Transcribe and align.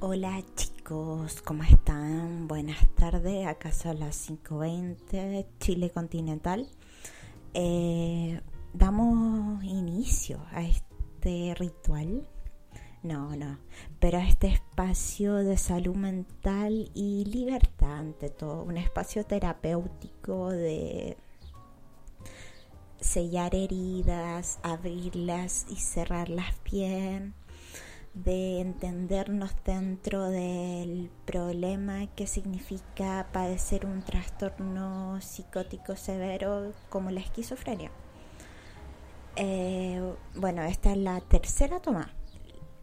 Hola 0.00 0.40
chicos, 0.54 1.42
¿cómo 1.42 1.64
están? 1.64 2.46
Buenas 2.46 2.88
tardes, 2.94 3.48
acá 3.48 3.72
son 3.72 3.98
las 3.98 4.30
5.20, 4.30 5.44
Chile 5.58 5.90
continental. 5.90 6.68
Eh, 7.52 8.40
damos 8.72 9.64
inicio 9.64 10.40
a 10.52 10.62
este 10.62 11.56
ritual, 11.58 12.28
no, 13.02 13.34
no, 13.34 13.58
pero 13.98 14.18
a 14.18 14.28
este 14.28 14.46
espacio 14.46 15.34
de 15.34 15.56
salud 15.56 15.96
mental 15.96 16.92
y 16.94 17.24
libertad 17.24 17.98
ante 17.98 18.30
todo, 18.30 18.62
un 18.62 18.76
espacio 18.76 19.26
terapéutico 19.26 20.50
de 20.50 21.16
sellar 23.00 23.52
heridas, 23.56 24.60
abrirlas 24.62 25.66
y 25.68 25.74
cerrarlas 25.74 26.54
bien 26.62 27.34
de 28.24 28.60
entendernos 28.60 29.52
dentro 29.64 30.28
del 30.28 31.10
problema 31.24 32.06
que 32.14 32.26
significa 32.26 33.28
padecer 33.32 33.86
un 33.86 34.02
trastorno 34.02 35.20
psicótico 35.20 35.94
severo 35.96 36.72
como 36.88 37.10
la 37.10 37.20
esquizofrenia. 37.20 37.90
Eh, 39.36 40.02
bueno, 40.34 40.62
esta 40.62 40.92
es 40.92 40.98
la 40.98 41.20
tercera 41.20 41.80
toma. 41.80 42.12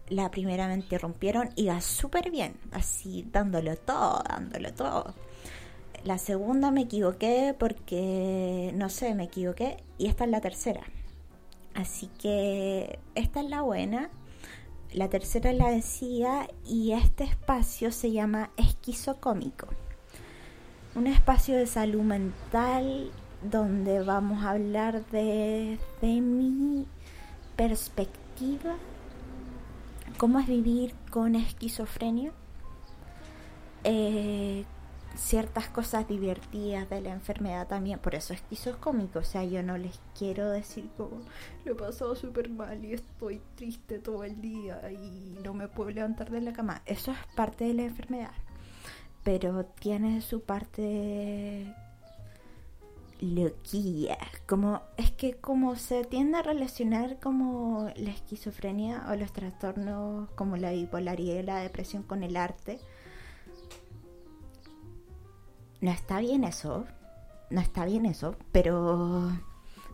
La 0.07 0.31
primera 0.31 0.67
me 0.67 0.75
interrumpieron 0.75 1.49
y 1.55 1.67
va 1.67 1.81
súper 1.81 2.31
bien, 2.31 2.57
así 2.71 3.27
dándolo 3.31 3.75
todo, 3.75 4.23
dándolo 4.29 4.73
todo. 4.73 5.15
La 6.03 6.17
segunda 6.17 6.71
me 6.71 6.81
equivoqué 6.81 7.55
porque, 7.57 8.71
no 8.75 8.89
sé, 8.89 9.15
me 9.15 9.23
equivoqué 9.23 9.83
y 9.97 10.07
esta 10.07 10.23
es 10.25 10.29
la 10.29 10.39
tercera. 10.39 10.83
Así 11.73 12.07
que 12.19 12.99
esta 13.15 13.41
es 13.41 13.49
la 13.49 13.63
buena 13.63 14.09
la 14.95 15.09
tercera 15.09 15.51
la 15.51 15.69
decía 15.69 16.47
y 16.65 16.93
este 16.93 17.25
espacio 17.25 17.91
se 17.91 18.13
llama 18.13 18.51
esquizocómico. 18.55 19.67
Un 20.95 21.07
espacio 21.07 21.57
de 21.57 21.67
salud 21.67 22.01
mental 22.01 23.11
donde 23.43 24.01
vamos 24.01 24.45
a 24.45 24.51
hablar 24.51 25.05
de, 25.07 25.77
de 26.01 26.21
mi 26.21 26.85
perspectiva, 27.57 28.75
cómo 30.17 30.39
es 30.39 30.47
vivir 30.47 30.93
con 31.09 31.35
esquizofrenia, 31.35 32.31
eh, 33.83 34.63
ciertas 35.17 35.67
cosas 35.69 36.07
divertidas 36.07 36.89
de 36.89 37.01
la 37.01 37.11
enfermedad 37.11 37.67
también, 37.67 37.99
por 37.99 38.15
eso 38.15 38.33
es 38.33 38.41
cómico, 38.79 39.19
o 39.19 39.23
sea, 39.23 39.43
yo 39.43 39.63
no 39.63 39.77
les 39.77 39.99
quiero 40.17 40.49
decir 40.49 40.89
como 40.97 41.21
lo 41.63 41.71
he 41.71 41.75
pasado 41.75 42.15
súper 42.15 42.49
mal 42.49 42.83
y 42.83 42.93
estoy 42.93 43.41
triste 43.55 43.99
todo 43.99 44.23
el 44.23 44.41
día 44.41 44.91
y 44.91 45.37
no 45.43 45.53
me 45.53 45.67
puedo 45.67 45.91
levantar 45.91 46.29
de 46.29 46.41
la 46.41 46.53
cama, 46.53 46.81
eso 46.85 47.11
es 47.11 47.17
parte 47.35 47.65
de 47.65 47.73
la 47.73 47.83
enfermedad, 47.83 48.31
pero 49.23 49.65
tiene 49.65 50.21
su 50.21 50.41
parte 50.41 51.73
loquilla, 53.19 54.17
como 54.47 54.81
es 54.97 55.11
que 55.11 55.35
como 55.35 55.75
se 55.75 56.03
tiende 56.03 56.37
a 56.37 56.43
relacionar 56.43 57.19
como 57.19 57.89
la 57.95 58.09
esquizofrenia 58.09 59.05
o 59.09 59.15
los 59.15 59.31
trastornos 59.31 60.29
como 60.31 60.57
la 60.57 60.71
bipolaridad 60.71 61.39
y 61.39 61.43
la 61.43 61.57
depresión 61.57 62.03
con 62.03 62.23
el 62.23 62.35
arte, 62.35 62.79
no 65.85 65.91
está 65.91 66.19
bien 66.19 66.43
eso, 66.43 66.87
no 67.51 67.61
está 67.61 67.85
bien 67.85 68.07
eso, 68.07 68.35
pero 68.51 69.31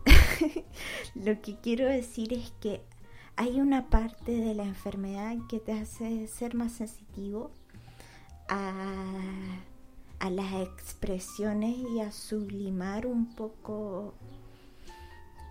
lo 1.14 1.40
que 1.42 1.56
quiero 1.60 1.86
decir 1.86 2.32
es 2.32 2.50
que 2.62 2.82
hay 3.36 3.60
una 3.60 3.90
parte 3.90 4.32
de 4.32 4.54
la 4.54 4.64
enfermedad 4.64 5.36
que 5.50 5.60
te 5.60 5.72
hace 5.72 6.26
ser 6.28 6.54
más 6.54 6.72
sensitivo 6.72 7.50
a, 8.48 8.72
a 10.18 10.30
las 10.30 10.62
expresiones 10.62 11.76
y 11.76 12.00
a 12.00 12.10
sublimar 12.10 13.06
un 13.06 13.34
poco 13.34 14.14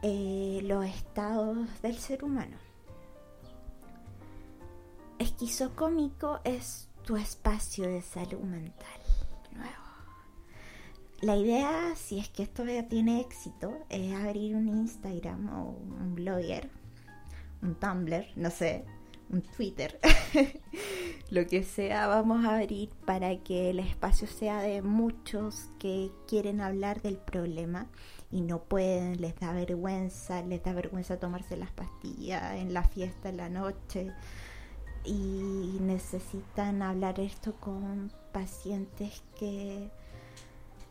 eh, 0.01 0.61
los 0.63 0.83
estados 0.85 1.67
del 1.83 1.99
ser 1.99 2.23
humano. 2.23 2.57
Esquizocómico 5.19 6.39
es 6.43 6.89
tu 7.03 7.15
espacio 7.15 7.87
de 7.87 8.01
salud 8.01 8.39
mental 8.39 9.00
la 11.21 11.35
idea, 11.35 11.95
si 11.95 12.19
es 12.19 12.29
que 12.29 12.43
esto 12.43 12.63
tiene 12.89 13.21
éxito, 13.21 13.77
es 13.89 14.13
abrir 14.13 14.55
un 14.55 14.67
Instagram 14.67 15.49
o 15.49 15.69
un 15.69 16.15
blogger, 16.15 16.69
un 17.61 17.75
Tumblr, 17.75 18.25
no 18.35 18.49
sé, 18.49 18.85
un 19.29 19.41
Twitter, 19.41 19.99
lo 21.29 21.45
que 21.45 21.63
sea, 21.63 22.07
vamos 22.07 22.43
a 22.45 22.57
abrir 22.57 22.89
para 23.05 23.37
que 23.37 23.69
el 23.69 23.79
espacio 23.79 24.27
sea 24.27 24.61
de 24.61 24.81
muchos 24.81 25.69
que 25.77 26.11
quieren 26.27 26.59
hablar 26.59 27.01
del 27.01 27.17
problema 27.17 27.87
y 28.31 28.41
no 28.41 28.63
pueden, 28.63 29.21
les 29.21 29.35
da 29.39 29.53
vergüenza, 29.53 30.41
les 30.41 30.63
da 30.63 30.73
vergüenza 30.73 31.19
tomarse 31.19 31.55
las 31.55 31.71
pastillas 31.71 32.55
en 32.55 32.73
la 32.73 32.83
fiesta, 32.83 33.29
en 33.29 33.37
la 33.37 33.49
noche. 33.49 34.11
Y 35.03 35.77
necesitan 35.81 36.83
hablar 36.83 37.19
esto 37.19 37.55
con 37.55 38.11
pacientes 38.31 39.23
que 39.37 39.89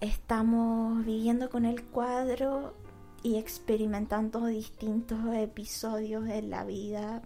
estamos 0.00 1.04
viviendo 1.04 1.50
con 1.50 1.66
el 1.66 1.84
cuadro 1.84 2.74
y 3.22 3.36
experimentando 3.36 4.46
distintos 4.46 5.18
episodios 5.34 6.26
en 6.28 6.50
la 6.50 6.64
vida 6.64 7.22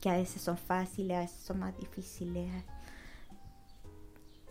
que 0.00 0.08
a 0.08 0.16
veces 0.16 0.40
son 0.40 0.56
fáciles, 0.56 1.16
a 1.16 1.20
veces 1.20 1.40
son 1.40 1.58
más 1.58 1.76
difíciles. 1.76 2.50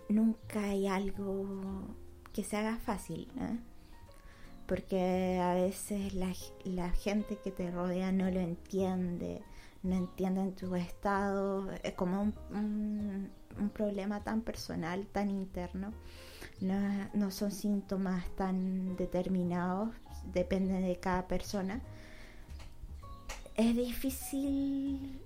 Nunca 0.07 0.63
hay 0.63 0.87
algo 0.87 1.83
que 2.31 2.43
se 2.43 2.57
haga 2.57 2.77
fácil, 2.77 3.31
¿eh? 3.39 3.57
porque 4.67 5.39
a 5.41 5.55
veces 5.55 6.13
la, 6.13 6.91
gente 6.91 7.39
que 7.43 7.51
te 7.51 7.71
rodea 7.71 8.11
no 8.11 8.29
lo 8.29 8.39
entiende, 8.39 9.41
no 9.81 9.95
entiende 9.95 10.51
tu 10.51 10.75
estado, 10.75 11.71
es 11.81 11.93
como 11.93 12.31
un 12.51 13.71
problema 13.73 14.23
tan 14.23 14.41
personal, 14.41 15.07
tan 15.07 15.31
interno 15.31 15.91
no, 16.61 17.31
son 17.31 17.51
síntomas 17.51 18.25
tan 18.35 18.95
determinados, 18.97 19.89
depende 20.33 20.81
de 20.81 20.99
cada 20.99 21.27
persona. 21.27 21.81
Es 23.55 23.75
difícil 23.75 25.21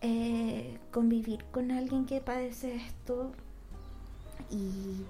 eh, 0.00 0.78
convivir 0.90 1.44
con 1.50 1.70
alguien 1.70 2.06
que 2.06 2.20
padece 2.20 2.76
esto 2.76 3.32
y, 4.50 5.04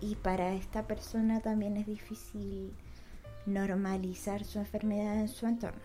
y 0.00 0.14
para 0.16 0.54
esta 0.54 0.86
persona 0.86 1.40
también 1.40 1.76
es 1.76 1.86
difícil 1.86 2.72
normalizar 3.46 4.44
su 4.44 4.58
enfermedad 4.58 5.20
en 5.20 5.28
su 5.28 5.46
entorno. 5.46 5.80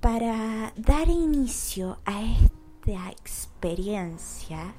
Para 0.00 0.72
dar 0.76 1.08
inicio 1.08 1.98
a 2.04 2.22
esta 2.22 3.10
experiencia 3.10 4.74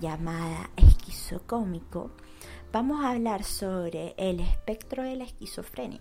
llamada 0.00 0.70
esquizocómico, 0.76 2.10
vamos 2.72 3.04
a 3.04 3.10
hablar 3.10 3.44
sobre 3.44 4.14
el 4.16 4.40
espectro 4.40 5.02
de 5.02 5.16
la 5.16 5.24
esquizofrenia. 5.24 6.00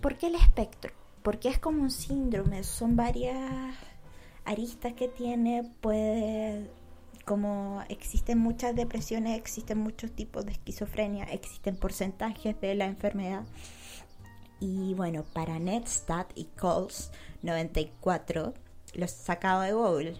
¿Por 0.00 0.18
qué 0.18 0.26
el 0.26 0.34
espectro? 0.34 0.92
Porque 1.22 1.48
es 1.48 1.58
como 1.58 1.82
un 1.82 1.90
síndrome, 1.90 2.62
son 2.62 2.96
varias 2.96 3.74
aristas 4.44 4.92
que 4.94 5.08
tiene, 5.08 5.70
puede, 5.80 6.70
como 7.24 7.82
existen 7.88 8.38
muchas 8.38 8.74
depresiones, 8.74 9.38
existen 9.38 9.78
muchos 9.78 10.12
tipos 10.12 10.44
de 10.44 10.52
esquizofrenia, 10.52 11.24
existen 11.24 11.76
porcentajes 11.76 12.60
de 12.60 12.74
la 12.74 12.86
enfermedad. 12.86 13.44
Y 14.60 14.92
bueno, 14.94 15.24
para 15.32 15.58
Netstat 15.58 16.32
y 16.34 16.44
Coles 16.44 17.10
94, 17.42 18.52
los 18.94 19.10
sacado 19.10 19.62
de 19.62 19.72
Google, 19.72 20.16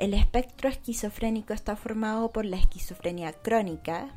el 0.00 0.14
espectro 0.14 0.70
esquizofrénico 0.70 1.52
está 1.52 1.76
formado 1.76 2.32
por 2.32 2.46
la 2.46 2.56
esquizofrenia 2.56 3.34
crónica, 3.34 4.08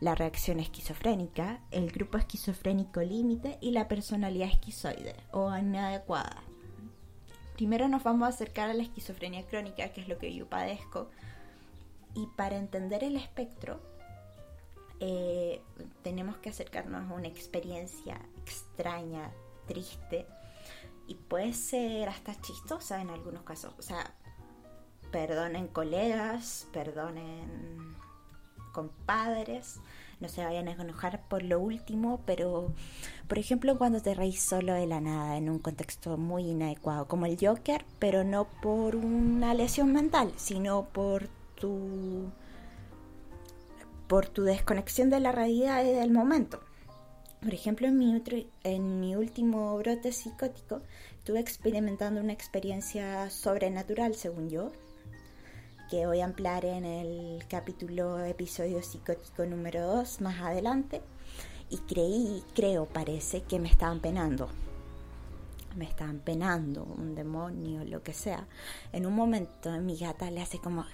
la 0.00 0.16
reacción 0.16 0.58
esquizofrénica, 0.58 1.60
el 1.70 1.92
grupo 1.92 2.18
esquizofrénico 2.18 3.00
límite 3.00 3.56
y 3.60 3.70
la 3.70 3.86
personalidad 3.86 4.48
esquizoide 4.48 5.14
o 5.30 5.56
inadecuada. 5.56 6.42
Primero 7.54 7.86
nos 7.86 8.02
vamos 8.02 8.26
a 8.26 8.30
acercar 8.30 8.70
a 8.70 8.74
la 8.74 8.82
esquizofrenia 8.82 9.46
crónica, 9.46 9.90
que 9.90 10.00
es 10.00 10.08
lo 10.08 10.18
que 10.18 10.34
yo 10.34 10.48
padezco, 10.48 11.10
y 12.16 12.26
para 12.36 12.56
entender 12.56 13.04
el 13.04 13.14
espectro 13.14 13.80
eh, 14.98 15.62
tenemos 16.02 16.38
que 16.38 16.50
acercarnos 16.50 17.08
a 17.08 17.14
una 17.14 17.28
experiencia 17.28 18.20
extraña, 18.42 19.30
triste, 19.68 20.26
y 21.06 21.14
puede 21.14 21.52
ser 21.52 22.08
hasta 22.08 22.40
chistosa 22.40 23.00
en 23.00 23.10
algunos 23.10 23.44
casos. 23.44 23.74
Perdonen 25.10 25.68
colegas, 25.68 26.66
perdonen 26.72 27.96
compadres. 28.72 29.80
no 30.20 30.28
se 30.28 30.44
vayan 30.44 30.68
a 30.68 30.72
enojar 30.72 31.22
por 31.28 31.42
lo 31.42 31.60
último, 31.60 32.20
pero 32.26 32.72
por 33.28 33.38
ejemplo 33.38 33.78
cuando 33.78 34.00
te 34.00 34.14
reís 34.14 34.40
solo 34.40 34.74
de 34.74 34.86
la 34.86 35.00
nada 35.00 35.36
en 35.36 35.48
un 35.48 35.58
contexto 35.58 36.16
muy 36.16 36.50
inadecuado, 36.50 37.06
como 37.08 37.26
el 37.26 37.38
Joker, 37.40 37.84
pero 37.98 38.24
no 38.24 38.44
por 38.62 38.96
una 38.96 39.54
lesión 39.54 39.92
mental, 39.92 40.32
sino 40.36 40.84
por 40.84 41.28
tu 41.54 42.30
por 44.08 44.26
tu 44.28 44.42
desconexión 44.42 45.08
de 45.08 45.20
la 45.20 45.32
realidad 45.32 45.84
y 45.84 45.92
del 45.92 46.10
momento. 46.10 46.60
Por 47.40 47.54
ejemplo, 47.54 47.86
en 47.86 47.96
mi, 47.96 48.22
en 48.64 49.00
mi 49.00 49.14
último 49.14 49.78
brote 49.78 50.12
psicótico 50.12 50.82
estuve 51.16 51.38
experimentando 51.40 52.20
una 52.20 52.32
experiencia 52.32 53.30
sobrenatural, 53.30 54.16
según 54.16 54.50
yo, 54.50 54.72
que 55.90 56.06
voy 56.06 56.20
a 56.20 56.24
ampliar 56.24 56.64
en 56.64 56.84
el 56.84 57.44
capítulo 57.48 58.20
episodio 58.24 58.80
psicótico 58.80 59.44
número 59.44 59.84
2 59.88 60.20
más 60.20 60.40
adelante. 60.40 61.02
Y 61.68 61.78
creí, 61.78 62.44
creo, 62.54 62.86
parece 62.86 63.42
que 63.42 63.58
me 63.58 63.68
estaban 63.68 63.98
penando. 63.98 64.48
Me 65.74 65.84
estaban 65.84 66.20
penando, 66.20 66.84
un 66.84 67.16
demonio, 67.16 67.84
lo 67.84 68.04
que 68.04 68.12
sea. 68.12 68.46
En 68.92 69.04
un 69.04 69.14
momento 69.14 69.72
mi 69.80 69.96
gata 69.96 70.30
le 70.30 70.40
hace 70.40 70.60
como 70.60 70.86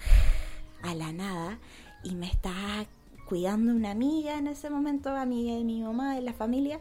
a 0.81 0.95
la 0.95 1.13
nada 1.13 1.59
y 2.03 2.15
me 2.15 2.27
está 2.27 2.87
cuidando 3.29 3.73
una 3.73 3.91
amiga 3.91 4.39
en 4.39 4.47
ese 4.47 4.71
momento, 4.71 5.11
amiga 5.11 5.53
de 5.53 5.63
mi 5.63 5.83
mamá, 5.83 6.15
de 6.15 6.21
la 6.21 6.33
familia. 6.33 6.79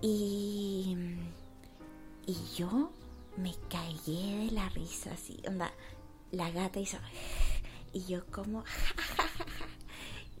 Y, 0.00 0.96
y 2.26 2.36
yo 2.56 2.90
me 3.36 3.54
caí 3.70 4.46
de 4.48 4.50
la 4.52 4.68
risa, 4.70 5.12
así, 5.12 5.40
onda 5.46 5.70
la 6.32 6.50
gata 6.50 6.80
hizo 6.80 6.98
y 7.92 8.04
yo 8.04 8.26
como 8.26 8.64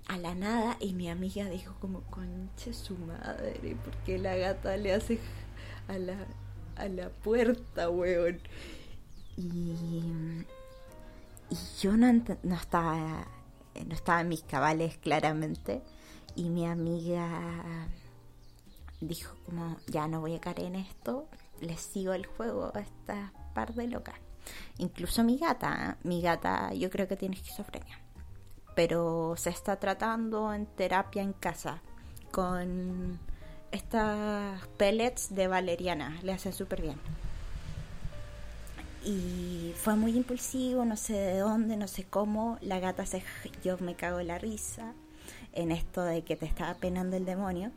a 0.08 0.18
la 0.18 0.34
nada 0.34 0.76
y 0.80 0.94
mi 0.94 1.08
amiga 1.08 1.48
dijo 1.48 1.74
como 1.80 2.02
conche 2.02 2.72
su 2.72 2.96
madre 2.96 3.76
porque 3.84 4.18
la 4.18 4.36
gata 4.36 4.76
le 4.76 4.92
hace 4.92 5.18
a 5.88 5.98
la 5.98 6.26
a 6.76 6.88
la 6.88 7.08
puerta 7.08 7.88
weón 7.88 8.40
y, 9.36 10.02
y 11.50 11.56
yo 11.80 11.96
no, 11.96 12.12
no 12.42 12.54
estaba 12.54 13.26
no 13.84 13.94
estaba 13.94 14.20
en 14.20 14.28
mis 14.28 14.42
cabales 14.42 14.96
claramente. 14.98 15.82
Y 16.34 16.50
mi 16.50 16.66
amiga 16.66 17.28
dijo 19.00 19.36
como 19.44 19.76
ya 19.86 20.08
no 20.08 20.20
voy 20.20 20.34
a 20.34 20.40
caer 20.40 20.60
en 20.60 20.76
esto 20.76 21.28
les 21.60 21.80
sigo 21.80 22.12
el 22.12 22.26
juego 22.26 22.72
a 22.74 22.80
esta 22.80 23.32
par 23.54 23.74
de 23.74 23.88
locas 23.88 24.14
Incluso 24.78 25.24
mi 25.24 25.38
gata, 25.38 25.96
mi 26.02 26.20
gata 26.20 26.72
yo 26.74 26.90
creo 26.90 27.08
que 27.08 27.16
tiene 27.16 27.36
esquizofrenia, 27.36 27.98
pero 28.74 29.34
se 29.36 29.50
está 29.50 29.76
tratando 29.76 30.52
en 30.52 30.66
terapia 30.66 31.22
en 31.22 31.32
casa 31.32 31.80
con 32.30 33.18
estas 33.72 34.66
pellets 34.76 35.34
de 35.34 35.48
valeriana, 35.48 36.18
le 36.22 36.32
hacen 36.32 36.52
súper 36.52 36.82
bien. 36.82 36.98
Y 39.04 39.72
fue 39.76 39.94
muy 39.94 40.16
impulsivo, 40.16 40.84
no 40.84 40.96
sé 40.96 41.14
de 41.14 41.38
dónde, 41.38 41.76
no 41.76 41.86
sé 41.86 42.04
cómo, 42.04 42.58
la 42.60 42.80
gata 42.80 43.06
se... 43.06 43.22
yo 43.62 43.78
me 43.78 43.94
cago 43.94 44.18
en 44.18 44.26
la 44.26 44.38
risa 44.38 44.92
en 45.52 45.70
esto 45.70 46.02
de 46.02 46.22
que 46.22 46.36
te 46.36 46.46
estaba 46.46 46.74
penando 46.74 47.16
el 47.16 47.24
demonio 47.24 47.70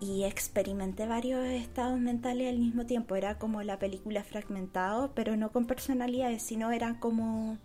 y 0.00 0.24
experimenté 0.24 1.06
varios 1.06 1.44
estados 1.44 2.00
mentales 2.00 2.48
al 2.48 2.58
mismo 2.58 2.86
tiempo. 2.86 3.16
Era 3.16 3.38
como 3.38 3.62
la 3.62 3.78
película 3.78 4.24
fragmentado, 4.24 5.12
pero 5.14 5.36
no 5.36 5.52
con 5.52 5.66
personalidades, 5.66 6.42
sino 6.42 6.70
era 6.72 6.98
como, 6.98 7.58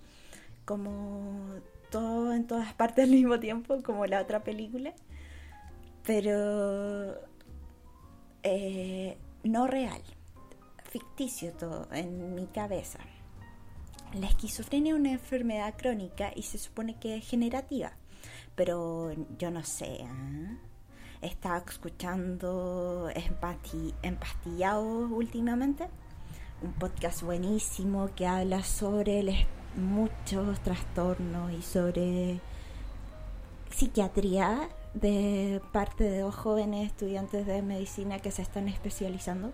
como 0.65 1.49
todo 1.89 2.33
en 2.33 2.45
todas 2.45 2.73
partes 2.73 3.05
al 3.05 3.11
mismo 3.11 3.39
tiempo, 3.39 3.81
como 3.83 4.05
la 4.05 4.21
otra 4.21 4.43
película. 4.43 4.93
Pero 6.03 7.15
eh, 8.43 9.17
no 9.43 9.67
real, 9.67 10.01
ficticio 10.89 11.53
todo 11.53 11.87
en 11.93 12.35
mi 12.35 12.47
cabeza. 12.47 12.99
La 14.13 14.27
esquizofrenia 14.27 14.93
es 14.93 14.99
una 14.99 15.11
enfermedad 15.11 15.73
crónica 15.77 16.31
y 16.35 16.43
se 16.43 16.57
supone 16.57 16.97
que 16.99 17.17
es 17.17 17.27
generativa, 17.27 17.93
pero 18.55 19.13
yo 19.37 19.51
no 19.51 19.63
sé. 19.63 20.01
¿eh? 20.01 20.57
Estaba 21.21 21.63
escuchando 21.67 23.09
Empastillado 24.01 24.83
últimamente, 24.83 25.87
un 26.61 26.73
podcast 26.73 27.21
buenísimo 27.23 28.09
que 28.15 28.27
habla 28.27 28.63
sobre 28.63 29.47
muchos 29.75 30.59
trastornos 30.61 31.51
y 31.51 31.61
sobre 31.61 32.39
psiquiatría 33.69 34.69
de 34.93 35.61
parte 35.73 36.05
de 36.05 36.19
dos 36.19 36.35
jóvenes 36.35 36.87
estudiantes 36.87 37.45
de 37.45 37.61
medicina 37.61 38.19
que 38.19 38.31
se 38.31 38.41
están 38.41 38.67
especializando 38.67 39.51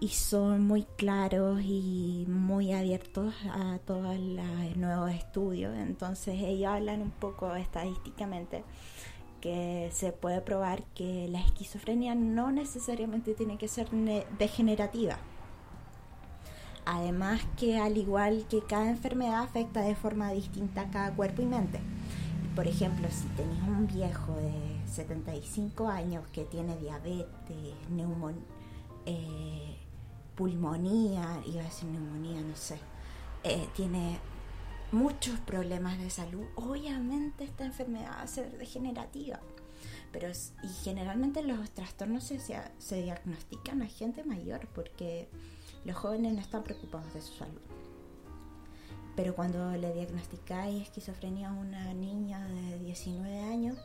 y 0.00 0.08
son 0.08 0.66
muy 0.66 0.84
claros 0.96 1.60
y 1.62 2.24
muy 2.28 2.72
abiertos 2.72 3.34
a 3.50 3.78
todos 3.84 4.16
los 4.18 4.76
nuevos 4.76 5.10
estudios. 5.10 5.74
Entonces 5.76 6.34
ellos 6.38 6.72
hablan 6.72 7.02
un 7.02 7.10
poco 7.10 7.54
estadísticamente 7.56 8.62
que 9.40 9.90
se 9.92 10.12
puede 10.12 10.40
probar 10.40 10.82
que 10.94 11.28
la 11.28 11.40
esquizofrenia 11.40 12.14
no 12.14 12.52
necesariamente 12.52 13.34
tiene 13.34 13.58
que 13.58 13.68
ser 13.68 13.88
degenerativa. 14.38 15.18
Además 16.84 17.42
que 17.58 17.78
al 17.78 17.98
igual 17.98 18.46
que 18.48 18.62
cada 18.62 18.88
enfermedad 18.88 19.42
afecta 19.42 19.82
de 19.82 19.94
forma 19.94 20.32
distinta 20.32 20.82
a 20.82 20.90
cada 20.90 21.14
cuerpo 21.14 21.42
y 21.42 21.46
mente. 21.46 21.80
Por 22.56 22.66
ejemplo, 22.66 23.06
si 23.10 23.26
tenéis 23.36 23.62
un 23.62 23.86
viejo 23.86 24.34
de 24.36 24.90
75 24.90 25.86
años 25.88 26.26
que 26.32 26.44
tiene 26.44 26.76
diabetes, 26.76 27.28
neumonía, 27.90 28.42
eh, 29.06 29.76
pulmonía, 30.34 31.40
iba 31.46 31.60
a 31.60 31.64
decir 31.64 31.88
neumonía, 31.88 32.40
no 32.40 32.56
sé, 32.56 32.78
eh, 33.44 33.68
tiene 33.76 34.18
muchos 34.92 35.38
problemas 35.40 35.98
de 35.98 36.10
salud, 36.10 36.46
obviamente 36.56 37.44
esta 37.44 37.64
enfermedad 37.64 38.12
va 38.12 38.22
a 38.22 38.26
ser 38.26 38.56
degenerativa. 38.58 39.40
Pero 40.12 40.28
y 40.28 40.68
generalmente 40.82 41.42
los 41.42 41.70
trastornos 41.70 42.24
se, 42.24 42.40
se 42.40 43.02
diagnostican 43.02 43.82
a 43.82 43.86
gente 43.86 44.24
mayor 44.24 44.66
porque 44.74 45.28
los 45.84 45.96
jóvenes 45.96 46.34
no 46.34 46.40
están 46.40 46.64
preocupados 46.64 47.12
de 47.12 47.20
su 47.20 47.34
salud. 47.34 47.60
Pero 49.14 49.34
cuando 49.34 49.72
le 49.72 49.92
diagnosticáis 49.92 50.84
esquizofrenia 50.84 51.50
a 51.50 51.52
una 51.52 51.92
niña 51.92 52.46
de 52.46 52.78
19 52.78 53.40
años, 53.40 53.76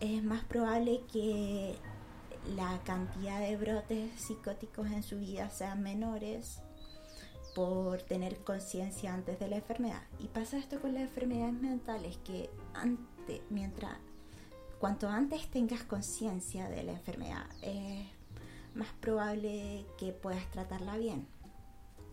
es 0.00 0.22
más 0.24 0.44
probable 0.44 1.02
que 1.12 1.76
la 2.56 2.80
cantidad 2.84 3.40
de 3.40 3.56
brotes 3.56 4.20
psicóticos 4.20 4.90
en 4.90 5.02
su 5.02 5.18
vida 5.18 5.50
sean 5.50 5.82
menores 5.82 6.62
por 7.54 8.02
tener 8.02 8.38
conciencia 8.38 9.14
antes 9.14 9.38
de 9.38 9.48
la 9.48 9.56
enfermedad. 9.56 10.02
Y 10.18 10.28
pasa 10.28 10.58
esto 10.58 10.80
con 10.80 10.94
las 10.94 11.02
enfermedades 11.02 11.54
mentales, 11.54 12.16
que 12.24 12.50
antes, 12.74 13.40
mientras, 13.50 13.96
cuanto 14.78 15.08
antes 15.08 15.48
tengas 15.48 15.82
conciencia 15.82 16.68
de 16.68 16.82
la 16.82 16.92
enfermedad, 16.92 17.46
es 17.62 18.06
más 18.74 18.92
probable 19.00 19.84
que 19.98 20.12
puedas 20.12 20.48
tratarla 20.50 20.96
bien 20.96 21.26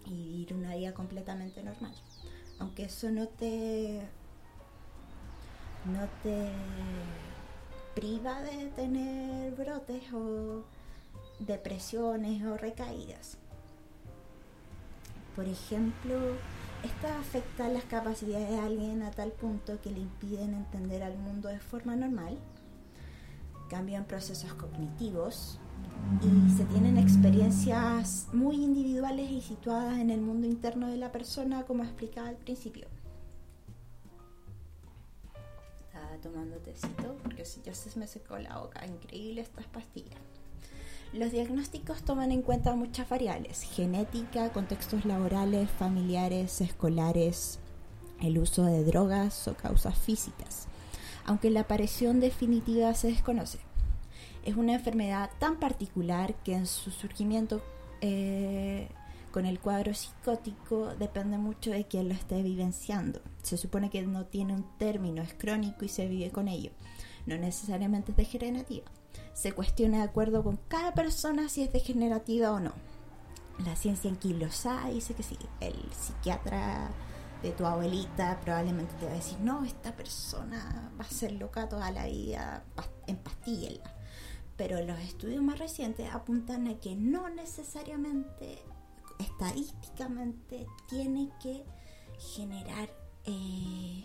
y 0.06 0.12
vivir 0.12 0.54
una 0.54 0.76
vida 0.76 0.94
completamente 0.94 1.64
normal. 1.64 1.94
Aunque 2.60 2.86
eso 2.86 3.12
no 3.12 3.28
te 3.28 4.02
no 5.86 6.08
te 6.24 6.50
priva 7.96 8.42
de 8.42 8.66
tener 8.72 9.54
brotes 9.56 10.12
o 10.14 10.64
depresiones 11.40 12.44
o 12.44 12.58
recaídas. 12.58 13.38
Por 15.38 15.48
ejemplo, 15.48 16.16
esta 16.84 17.20
afecta 17.20 17.70
las 17.70 17.84
capacidades 17.84 18.50
de 18.50 18.60
alguien 18.60 19.04
a 19.04 19.12
tal 19.12 19.32
punto 19.32 19.80
que 19.84 19.92
le 19.92 20.00
impiden 20.00 20.56
entender 20.56 21.04
al 21.04 21.16
mundo 21.16 21.48
de 21.48 21.60
forma 21.60 21.96
normal, 21.96 22.40
cambian 23.70 24.06
procesos 24.06 24.52
cognitivos 24.56 25.60
y 26.24 26.58
se 26.58 26.66
tienen 26.66 26.98
experiencias 26.98 28.30
muy 28.34 28.56
individuales 28.56 29.30
y 29.30 29.42
situadas 29.42 30.00
en 30.00 30.10
el 30.10 30.22
mundo 30.22 30.48
interno 30.48 30.88
de 30.88 30.98
la 30.98 31.12
persona, 31.12 31.66
como 31.68 31.84
explicaba 31.84 32.30
al 32.30 32.38
principio. 32.38 32.88
Estaba 35.86 36.18
tomando 36.20 36.58
tecito 36.58 37.16
porque 37.22 37.44
ya 37.64 37.76
se 37.76 38.00
me 38.00 38.08
secó 38.08 38.40
la 38.40 38.58
boca. 38.58 38.84
Increíble 38.88 39.42
estas 39.42 39.68
pastillas. 39.68 40.20
Los 41.14 41.32
diagnósticos 41.32 42.04
toman 42.04 42.32
en 42.32 42.42
cuenta 42.42 42.76
muchas 42.76 43.08
variables, 43.08 43.62
genética, 43.62 44.52
contextos 44.52 45.06
laborales, 45.06 45.70
familiares, 45.72 46.60
escolares, 46.62 47.60
el 48.22 48.38
uso 48.38 48.66
de 48.66 48.84
drogas 48.84 49.48
o 49.48 49.56
causas 49.56 49.98
físicas, 49.98 50.68
aunque 51.26 51.50
la 51.50 51.62
aparición 51.62 52.20
definitiva 52.20 52.94
se 52.94 53.08
desconoce. 53.08 53.60
Es 54.44 54.56
una 54.56 54.74
enfermedad 54.74 55.30
tan 55.40 55.58
particular 55.60 56.36
que 56.44 56.54
en 56.54 56.68
su 56.68 56.92
surgimiento 56.92 57.62
eh, 58.02 58.90
con 59.32 59.46
el 59.46 59.60
cuadro 59.60 59.94
psicótico 59.94 60.94
depende 61.00 61.38
mucho 61.38 61.72
de 61.72 61.86
quien 61.86 62.10
lo 62.10 62.14
esté 62.14 62.42
vivenciando. 62.44 63.22
Se 63.44 63.58
supone 63.58 63.90
que 63.90 64.02
no 64.02 64.26
tiene 64.26 64.54
un 64.54 64.66
término, 64.78 65.22
es 65.22 65.34
crónico 65.34 65.86
y 65.86 65.90
se 65.90 66.08
vive 66.08 66.32
con 66.32 66.48
ello 66.48 66.72
no 67.28 67.38
necesariamente 67.38 68.12
es 68.12 68.18
degenerativa. 68.18 68.86
Se 69.38 69.52
cuestiona 69.52 69.98
de 69.98 70.04
acuerdo 70.06 70.44
con 70.44 70.58
cada 70.68 70.96
persona 70.96 71.48
si 71.48 71.62
es 71.62 71.72
degenerativa 71.72 72.52
o 72.52 72.60
no. 72.60 72.74
La 73.64 73.76
ciencia 73.76 74.10
anquilosada 74.10 74.90
dice 74.90 75.14
que 75.14 75.22
sí. 75.22 75.38
El 75.60 75.76
psiquiatra 75.94 76.90
de 77.44 77.52
tu 77.52 77.64
abuelita 77.64 78.40
probablemente 78.40 78.96
te 78.96 79.06
va 79.06 79.12
a 79.12 79.16
decir, 79.16 79.38
no, 79.42 79.64
esta 79.64 79.96
persona 79.96 80.92
va 81.00 81.06
a 81.06 81.10
ser 81.10 81.34
loca 81.34 81.70
toda 81.70 81.92
la 81.92 82.08
vida, 82.08 82.64
en 83.06 83.18
pastilla. 83.18 83.70
Pero 84.56 84.84
los 84.84 85.00
estudios 85.02 85.44
más 85.44 85.60
recientes 85.60 86.12
apuntan 86.12 86.68
a 86.68 86.80
que 86.80 86.96
no 86.96 87.30
necesariamente, 87.30 88.64
estadísticamente, 89.20 90.66
tiene 90.90 91.30
que 91.44 91.64
generar 92.18 92.90
eh, 93.26 94.04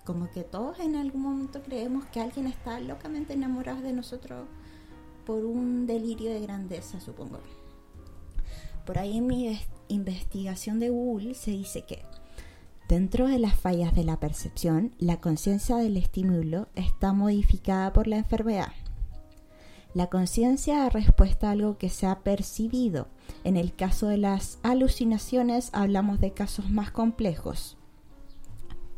Como 0.05 0.29
que 0.29 0.43
todos 0.43 0.79
en 0.79 0.95
algún 0.95 1.21
momento 1.21 1.63
creemos 1.63 2.05
que 2.07 2.19
alguien 2.19 2.47
está 2.47 2.79
locamente 2.79 3.33
enamorado 3.33 3.81
de 3.81 3.93
nosotros 3.93 4.45
por 5.25 5.45
un 5.45 5.88
delirio 5.88 6.31
de 6.31 6.41
grandeza, 6.41 7.00
supongo. 7.00 7.39
Por 8.85 9.00
ahí 9.00 9.17
en 9.17 9.27
mi 9.27 9.59
investigación 9.88 10.79
de 10.79 10.89
Google 10.89 11.35
se 11.35 11.51
dice 11.51 11.85
que 11.85 12.03
dentro 12.89 13.27
de 13.27 13.39
las 13.39 13.55
fallas 13.55 13.95
de 13.95 14.03
la 14.03 14.19
percepción, 14.19 14.93
la 15.00 15.21
conciencia 15.21 15.77
del 15.77 15.95
estímulo 15.95 16.67
está 16.75 17.13
modificada 17.13 17.93
por 17.93 18.07
la 18.07 18.17
enfermedad. 18.17 18.73
La 19.93 20.07
conciencia 20.07 20.79
da 20.79 20.89
respuesta 20.89 21.50
a 21.50 21.51
algo 21.51 21.77
que 21.77 21.89
se 21.89 22.07
ha 22.07 22.21
percibido. 22.21 23.07
En 23.43 23.57
el 23.57 23.75
caso 23.75 24.07
de 24.07 24.17
las 24.17 24.57
alucinaciones 24.63 25.69
hablamos 25.71 26.19
de 26.19 26.31
casos 26.33 26.71
más 26.71 26.89
complejos. 26.89 27.77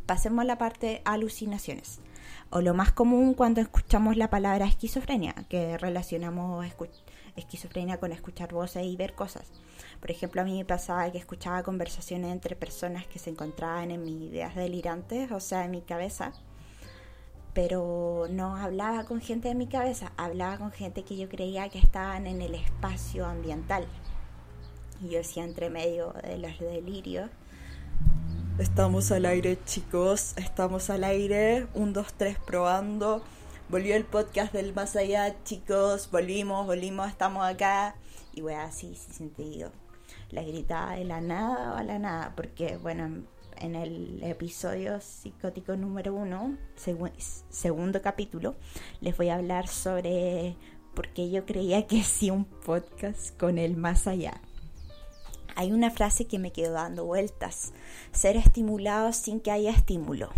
Pasemos 0.05 0.43
a 0.43 0.45
la 0.45 0.57
parte 0.57 1.01
alucinaciones, 1.03 1.99
o 2.49 2.61
lo 2.61 2.73
más 2.73 2.93
común 2.93 3.33
cuando 3.33 3.59
escuchamos 3.59 4.15
la 4.15 4.29
palabra 4.29 4.67
esquizofrenia, 4.67 5.33
que 5.49 5.77
relacionamos 5.77 6.65
esquizofrenia 7.35 7.97
con 7.97 8.13
escuchar 8.13 8.53
voces 8.53 8.85
y 8.85 8.95
ver 8.95 9.15
cosas. 9.15 9.51
Por 9.99 10.11
ejemplo, 10.11 10.41
a 10.41 10.45
mí 10.45 10.57
me 10.57 10.63
pasaba 10.63 11.11
que 11.11 11.17
escuchaba 11.17 11.63
conversaciones 11.63 12.31
entre 12.31 12.55
personas 12.55 13.05
que 13.05 13.19
se 13.19 13.31
encontraban 13.31 13.91
en 13.91 14.01
mis 14.01 14.31
ideas 14.31 14.55
delirantes, 14.55 15.29
o 15.33 15.41
sea, 15.41 15.65
en 15.65 15.71
mi 15.71 15.81
cabeza, 15.81 16.31
pero 17.55 18.27
no 18.29 18.57
hablaba 18.57 19.05
con 19.05 19.21
gente 19.21 19.47
de 19.47 19.55
mi 19.55 19.67
cabeza, 19.67 20.11
hablaba 20.17 20.57
con 20.57 20.73
gente 20.73 21.03
que 21.03 21.15
yo 21.15 21.29
creía 21.29 21.69
que 21.69 21.79
estaban 21.79 22.27
en 22.27 22.41
el 22.41 22.53
espacio 22.53 23.25
ambiental. 23.25 23.87
Y 25.01 25.11
yo 25.11 25.19
decía 25.19 25.45
entre 25.45 25.69
medio 25.69 26.13
de 26.21 26.37
los 26.37 26.59
delirios. 26.59 27.29
Estamos 28.59 29.09
al 29.13 29.25
aire, 29.25 29.57
chicos, 29.63 30.33
estamos 30.35 30.89
al 30.89 31.05
aire. 31.05 31.67
Un, 31.73 31.93
dos, 31.93 32.13
tres, 32.13 32.37
probando. 32.45 33.23
Volvió 33.69 33.95
el 33.95 34.03
podcast 34.03 34.51
del 34.51 34.73
más 34.73 34.97
allá, 34.97 35.41
chicos. 35.45 36.11
Volvimos, 36.11 36.65
volvimos, 36.65 37.07
estamos 37.07 37.45
acá. 37.45 37.95
Y 38.33 38.41
voy 38.41 38.53
así, 38.53 38.95
sin 38.95 39.13
sentido. 39.13 39.71
La 40.29 40.41
gritaba 40.41 40.95
de 40.95 41.05
la 41.05 41.21
nada 41.21 41.73
o 41.73 41.77
a 41.77 41.83
la 41.83 41.99
nada, 41.99 42.33
porque, 42.35 42.75
bueno, 42.75 43.23
en 43.59 43.75
el 43.75 44.21
episodio 44.23 44.99
psicótico 45.01 45.75
número 45.75 46.13
uno, 46.13 46.57
segundo 47.49 48.01
capítulo, 48.01 48.55
les 49.01 49.15
voy 49.17 49.29
a 49.29 49.35
hablar 49.35 49.67
sobre 49.67 50.55
por 50.93 51.09
qué 51.09 51.29
yo 51.29 51.45
creía 51.45 51.87
que 51.87 52.03
sí 52.03 52.29
un 52.29 52.45
podcast 52.45 53.37
con 53.37 53.57
el 53.57 53.77
más 53.77 54.07
allá. 54.07 54.41
Hay 55.55 55.71
una 55.71 55.91
frase 55.91 56.25
que 56.27 56.39
me 56.39 56.51
quedó 56.51 56.73
dando 56.73 57.05
vueltas, 57.05 57.73
ser 58.11 58.37
estimulado 58.37 59.13
sin 59.13 59.39
que 59.39 59.51
haya 59.51 59.71
estímulo. 59.71 60.29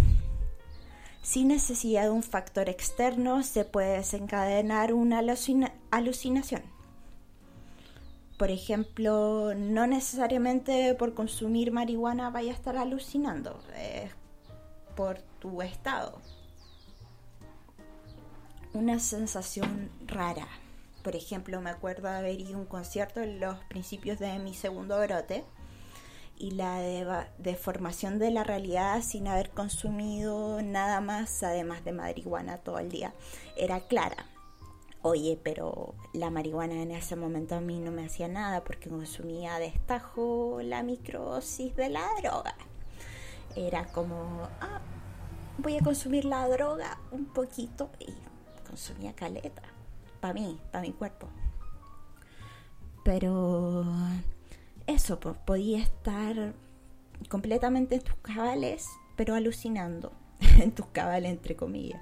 Sin 1.23 1.49
necesidad 1.49 2.03
de 2.03 2.09
un 2.11 2.23
factor 2.23 2.69
externo 2.69 3.43
se 3.43 3.65
puede 3.65 3.97
desencadenar 3.97 4.93
una 4.93 5.21
alucinación 5.91 6.76
por 8.37 8.51
ejemplo, 8.51 9.53
no 9.55 9.87
necesariamente 9.87 10.93
por 10.93 11.15
consumir 11.15 11.71
marihuana 11.71 12.29
vaya 12.29 12.51
a 12.51 12.55
estar 12.55 12.77
alucinando, 12.77 13.59
es 13.75 14.11
por 14.95 15.19
tu 15.39 15.63
estado. 15.63 16.21
Una 18.73 18.99
sensación 18.99 19.89
rara. 20.05 20.47
Por 21.03 21.15
ejemplo, 21.15 21.61
me 21.61 21.71
acuerdo 21.71 22.09
haber 22.09 22.39
ido 22.39 22.57
a 22.57 22.59
un 22.59 22.65
concierto 22.65 23.21
en 23.21 23.39
los 23.39 23.57
principios 23.65 24.19
de 24.19 24.37
mi 24.37 24.53
segundo 24.53 24.99
brote 24.99 25.43
y 26.37 26.51
la 26.51 27.27
deformación 27.39 28.19
de 28.19 28.29
la 28.29 28.43
realidad 28.43 29.01
sin 29.01 29.27
haber 29.27 29.49
consumido 29.49 30.61
nada 30.61 31.01
más, 31.01 31.41
además 31.41 31.83
de 31.83 31.93
marihuana 31.93 32.57
todo 32.57 32.77
el 32.77 32.89
día, 32.89 33.13
era 33.55 33.79
clara 33.79 34.27
Oye, 35.03 35.39
pero 35.41 35.93
la 36.13 36.31
marihuana 36.31 36.81
en 36.81 36.91
ese 36.91 37.15
momento 37.15 37.55
a 37.55 37.61
mí 37.61 37.79
no 37.79 37.91
me 37.91 38.05
hacía 38.05 38.27
nada 38.27 38.63
porque 38.63 38.89
consumía 38.89 39.59
destajo 39.59 40.59
la 40.63 40.81
microsis 40.81 41.75
de 41.75 41.89
la 41.89 42.07
droga. 42.19 42.55
Era 43.55 43.85
como, 43.85 44.49
ah, 44.59 44.81
voy 45.59 45.77
a 45.77 45.81
consumir 45.81 46.25
la 46.25 46.47
droga 46.47 46.99
un 47.11 47.25
poquito 47.25 47.91
y 47.99 48.13
consumía 48.67 49.13
caleta. 49.13 49.61
Para 50.19 50.33
mí, 50.33 50.59
para 50.71 50.81
mi 50.81 50.93
cuerpo. 50.93 51.29
Pero 53.03 53.85
eso, 54.87 55.19
podía 55.19 55.79
estar 55.79 56.53
completamente 57.29 57.95
en 57.95 58.01
tus 58.01 58.15
cabales, 58.17 58.87
pero 59.15 59.35
alucinando. 59.35 60.11
en 60.59 60.71
tus 60.71 60.87
cabales, 60.87 61.31
entre 61.31 61.55
comillas 61.55 62.01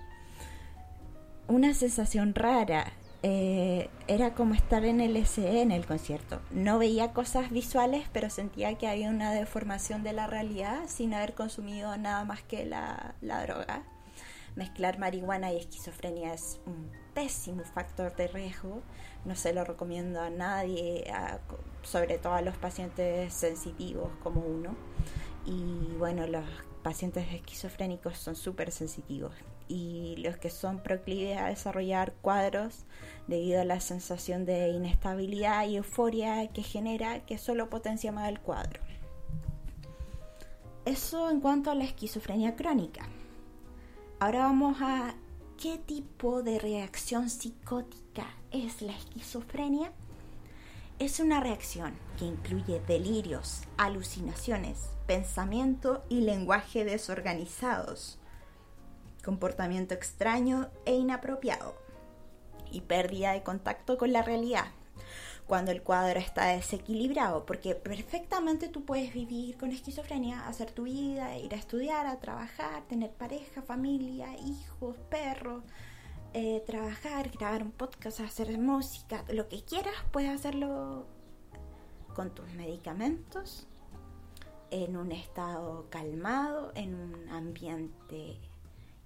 una 1.48 1.74
sensación 1.74 2.36
rara. 2.36 2.94
Eh, 3.28 3.90
era 4.08 4.36
como 4.36 4.54
estar 4.54 4.86
en 4.86 5.02
el 5.02 5.26
SE 5.26 5.62
en 5.62 5.72
el 5.72 5.86
concierto. 5.88 6.42
No 6.52 6.78
veía 6.78 7.12
cosas 7.12 7.50
visuales, 7.50 8.08
pero 8.14 8.30
sentía 8.30 8.78
que 8.78 8.88
había 8.88 9.10
una 9.10 9.32
deformación 9.34 10.04
de 10.04 10.14
la 10.14 10.28
realidad 10.28 10.82
sin 10.88 11.14
haber 11.14 11.34
consumido 11.34 11.98
nada 11.98 12.24
más 12.24 12.44
que 12.44 12.66
la, 12.66 13.16
droga. 13.22 13.82
Mezclar 14.56 15.00
marihuana 15.00 15.52
y 15.52 15.58
esquizofrenia 15.58 16.34
es 16.34 16.60
un 16.68 16.92
pésimo 17.16 17.64
factor 17.64 18.16
de 18.16 18.28
riesgo. 18.28 18.84
No 19.26 19.36
se 19.36 19.54
lo 19.54 19.64
recomiendo 19.64 20.22
a 20.22 20.30
nadie, 20.30 21.12
sobre 21.82 22.20
todo 22.20 22.34
a 22.34 22.42
los 22.42 22.56
pacientes 22.58 23.34
sensitivos 23.34 24.12
como 24.22 24.42
uno. 24.42 24.76
Y 25.48 25.96
bueno, 25.98 26.28
los 26.28 26.46
pacientes 26.84 27.26
esquizofrénicos 27.34 28.20
son 28.20 28.36
súper 28.36 28.72
sensitivos 28.72 29.34
y 29.68 30.16
los 30.18 30.38
que 30.38 30.50
son 30.50 30.80
proclives 30.80 31.38
a 31.38 31.48
desarrollar 31.48 32.14
cuadros 32.22 32.86
debido 33.28 33.62
a 33.62 33.66
la 33.66 33.80
sensación 33.80 34.46
de 34.46 34.70
inestabilidad 34.70 35.68
y 35.68 35.78
euforia 35.78 36.48
que 36.48 36.64
genera 36.64 37.26
que 37.26 37.38
solo 37.38 37.70
potencia 37.70 38.12
más 38.12 38.30
el 38.30 38.40
cuadro. 38.40 38.82
Eso 40.86 41.32
en 41.32 41.42
cuanto 41.42 41.72
a 41.72 41.76
la 41.76 41.84
esquizofrenia 41.84 42.56
crónica. 42.56 43.08
Ahora 44.20 44.40
vamos 44.40 44.78
a 44.82 45.16
qué 45.62 45.78
tipo 45.80 46.44
de 46.44 46.60
reacción 46.60 47.30
psicótica 47.30 48.28
es 48.52 48.82
la 48.82 48.96
esquizofrenia. 48.96 49.92
Es 51.00 51.20
una 51.20 51.42
reacción 51.42 51.94
que 52.18 52.26
incluye 52.26 52.80
delirios, 52.88 53.64
alucinaciones, 53.78 54.90
pensamiento 55.08 56.06
y 56.08 56.22
lenguaje 56.22 56.86
desorganizados 56.86 58.20
comportamiento 59.26 59.96
extraño 59.96 60.70
e 60.86 60.94
inapropiado 60.94 61.74
y 62.72 62.82
pérdida 62.82 63.32
de 63.32 63.42
contacto 63.42 63.98
con 63.98 64.14
la 64.14 64.22
realidad. 64.22 64.68
Cuando 65.48 65.72
el 65.72 65.82
cuadro 65.82 66.20
está 66.20 66.46
desequilibrado, 66.48 67.46
porque 67.46 67.74
perfectamente 67.76 68.68
tú 68.68 68.86
puedes 68.86 69.14
vivir 69.14 69.58
con 69.58 69.72
esquizofrenia, 69.72 70.48
hacer 70.48 70.72
tu 70.72 70.84
vida, 70.84 71.38
ir 71.38 71.54
a 71.54 71.58
estudiar, 71.58 72.06
a 72.06 72.20
trabajar, 72.20 72.84
tener 72.88 73.12
pareja, 73.12 73.62
familia, 73.64 74.36
hijos, 74.38 74.96
perros, 75.10 75.64
eh, 76.34 76.64
trabajar, 76.66 77.32
grabar 77.32 77.64
un 77.64 77.72
podcast, 77.72 78.20
hacer 78.20 78.58
música, 78.60 79.24
lo 79.30 79.48
que 79.48 79.64
quieras, 79.64 79.96
puedes 80.12 80.32
hacerlo 80.32 81.08
con 82.14 82.34
tus 82.34 82.52
medicamentos, 82.54 83.68
en 84.72 84.98
un 84.98 85.12
estado 85.12 85.88
calmado, 85.90 86.72
en 86.76 86.96
un 86.96 87.30
ambiente 87.30 88.40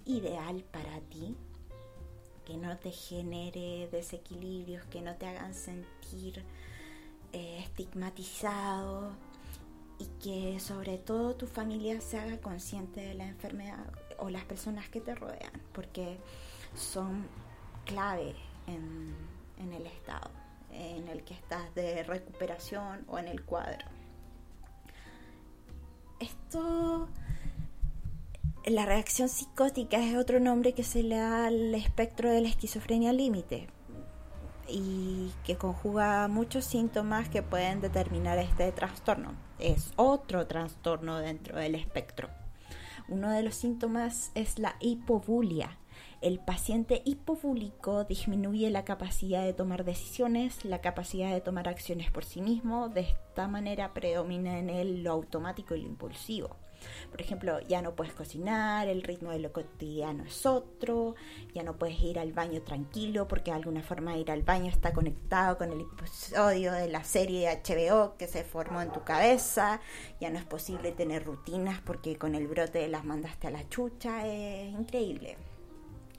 ideal 0.06 0.64
para 0.70 1.00
ti, 1.00 1.36
que 2.44 2.56
no 2.56 2.76
te 2.78 2.90
genere 2.90 3.88
desequilibrios, 3.90 4.84
que 4.86 5.00
no 5.02 5.14
te 5.16 5.26
hagan 5.26 5.54
sentir 5.54 6.42
eh, 7.32 7.60
estigmatizado 7.60 9.12
y 9.98 10.06
que 10.22 10.58
sobre 10.60 10.98
todo 10.98 11.36
tu 11.36 11.46
familia 11.46 12.00
se 12.00 12.18
haga 12.18 12.40
consciente 12.40 13.00
de 13.00 13.14
la 13.14 13.26
enfermedad 13.26 13.92
o 14.18 14.30
las 14.30 14.44
personas 14.44 14.88
que 14.88 15.00
te 15.00 15.14
rodean, 15.14 15.52
porque 15.72 16.18
son 16.74 17.26
clave 17.84 18.34
en, 18.66 19.14
en 19.58 19.72
el 19.72 19.86
estado 19.86 20.30
en 20.72 21.08
el 21.08 21.22
que 21.24 21.34
estás 21.34 21.74
de 21.74 22.02
recuperación 22.02 23.04
o 23.08 23.18
en 23.18 23.28
el 23.28 23.42
cuadro. 23.44 23.86
Esto, 26.18 27.08
la 28.66 28.84
reacción 28.84 29.28
psicótica 29.28 29.98
es 29.98 30.16
otro 30.16 30.38
nombre 30.38 30.72
que 30.72 30.84
se 30.84 31.02
le 31.02 31.16
da 31.16 31.46
al 31.46 31.74
espectro 31.74 32.30
de 32.30 32.42
la 32.42 32.48
esquizofrenia 32.48 33.12
límite 33.12 33.68
y 34.68 35.30
que 35.44 35.56
conjuga 35.56 36.28
muchos 36.28 36.64
síntomas 36.64 37.28
que 37.28 37.42
pueden 37.42 37.80
determinar 37.80 38.38
este 38.38 38.70
trastorno. 38.72 39.32
Es 39.58 39.92
otro 39.96 40.46
trastorno 40.46 41.18
dentro 41.18 41.58
del 41.58 41.74
espectro. 41.74 42.28
Uno 43.08 43.30
de 43.30 43.42
los 43.42 43.56
síntomas 43.56 44.30
es 44.34 44.58
la 44.58 44.76
hipobulia. 44.80 45.78
El 46.20 46.38
paciente 46.38 47.02
hipofúlico 47.04 48.04
disminuye 48.04 48.70
la 48.70 48.84
capacidad 48.84 49.42
de 49.42 49.54
tomar 49.54 49.84
decisiones, 49.84 50.64
la 50.64 50.80
capacidad 50.80 51.32
de 51.32 51.40
tomar 51.40 51.66
acciones 51.66 52.10
por 52.10 52.24
sí 52.24 52.42
mismo. 52.42 52.88
De 52.90 53.00
esta 53.00 53.48
manera 53.48 53.94
predomina 53.94 54.58
en 54.58 54.70
él 54.70 55.02
lo 55.02 55.12
automático 55.12 55.74
y 55.74 55.80
lo 55.80 55.88
impulsivo. 55.88 56.56
Por 57.10 57.20
ejemplo, 57.20 57.60
ya 57.60 57.82
no 57.82 57.94
puedes 57.94 58.12
cocinar, 58.12 58.88
el 58.88 59.02
ritmo 59.02 59.30
de 59.30 59.38
lo 59.38 59.52
cotidiano 59.52 60.24
es 60.24 60.46
otro, 60.46 61.14
ya 61.54 61.62
no 61.62 61.76
puedes 61.76 62.00
ir 62.00 62.18
al 62.18 62.32
baño 62.32 62.62
tranquilo 62.62 63.28
porque 63.28 63.50
de 63.50 63.58
alguna 63.58 63.82
forma 63.82 64.16
ir 64.16 64.30
al 64.30 64.42
baño 64.42 64.70
está 64.70 64.92
conectado 64.92 65.58
con 65.58 65.72
el 65.72 65.80
episodio 65.80 66.72
de 66.72 66.88
la 66.88 67.04
serie 67.04 67.48
HBO 67.64 68.16
que 68.16 68.26
se 68.26 68.44
formó 68.44 68.80
en 68.80 68.92
tu 68.92 69.02
cabeza, 69.04 69.80
ya 70.20 70.30
no 70.30 70.38
es 70.38 70.44
posible 70.44 70.92
tener 70.92 71.24
rutinas 71.24 71.80
porque 71.80 72.16
con 72.16 72.34
el 72.34 72.46
brote 72.46 72.86
las 72.88 73.04
mandaste 73.04 73.48
a 73.48 73.50
la 73.50 73.68
chucha, 73.68 74.26
es 74.26 74.72
increíble. 74.72 75.49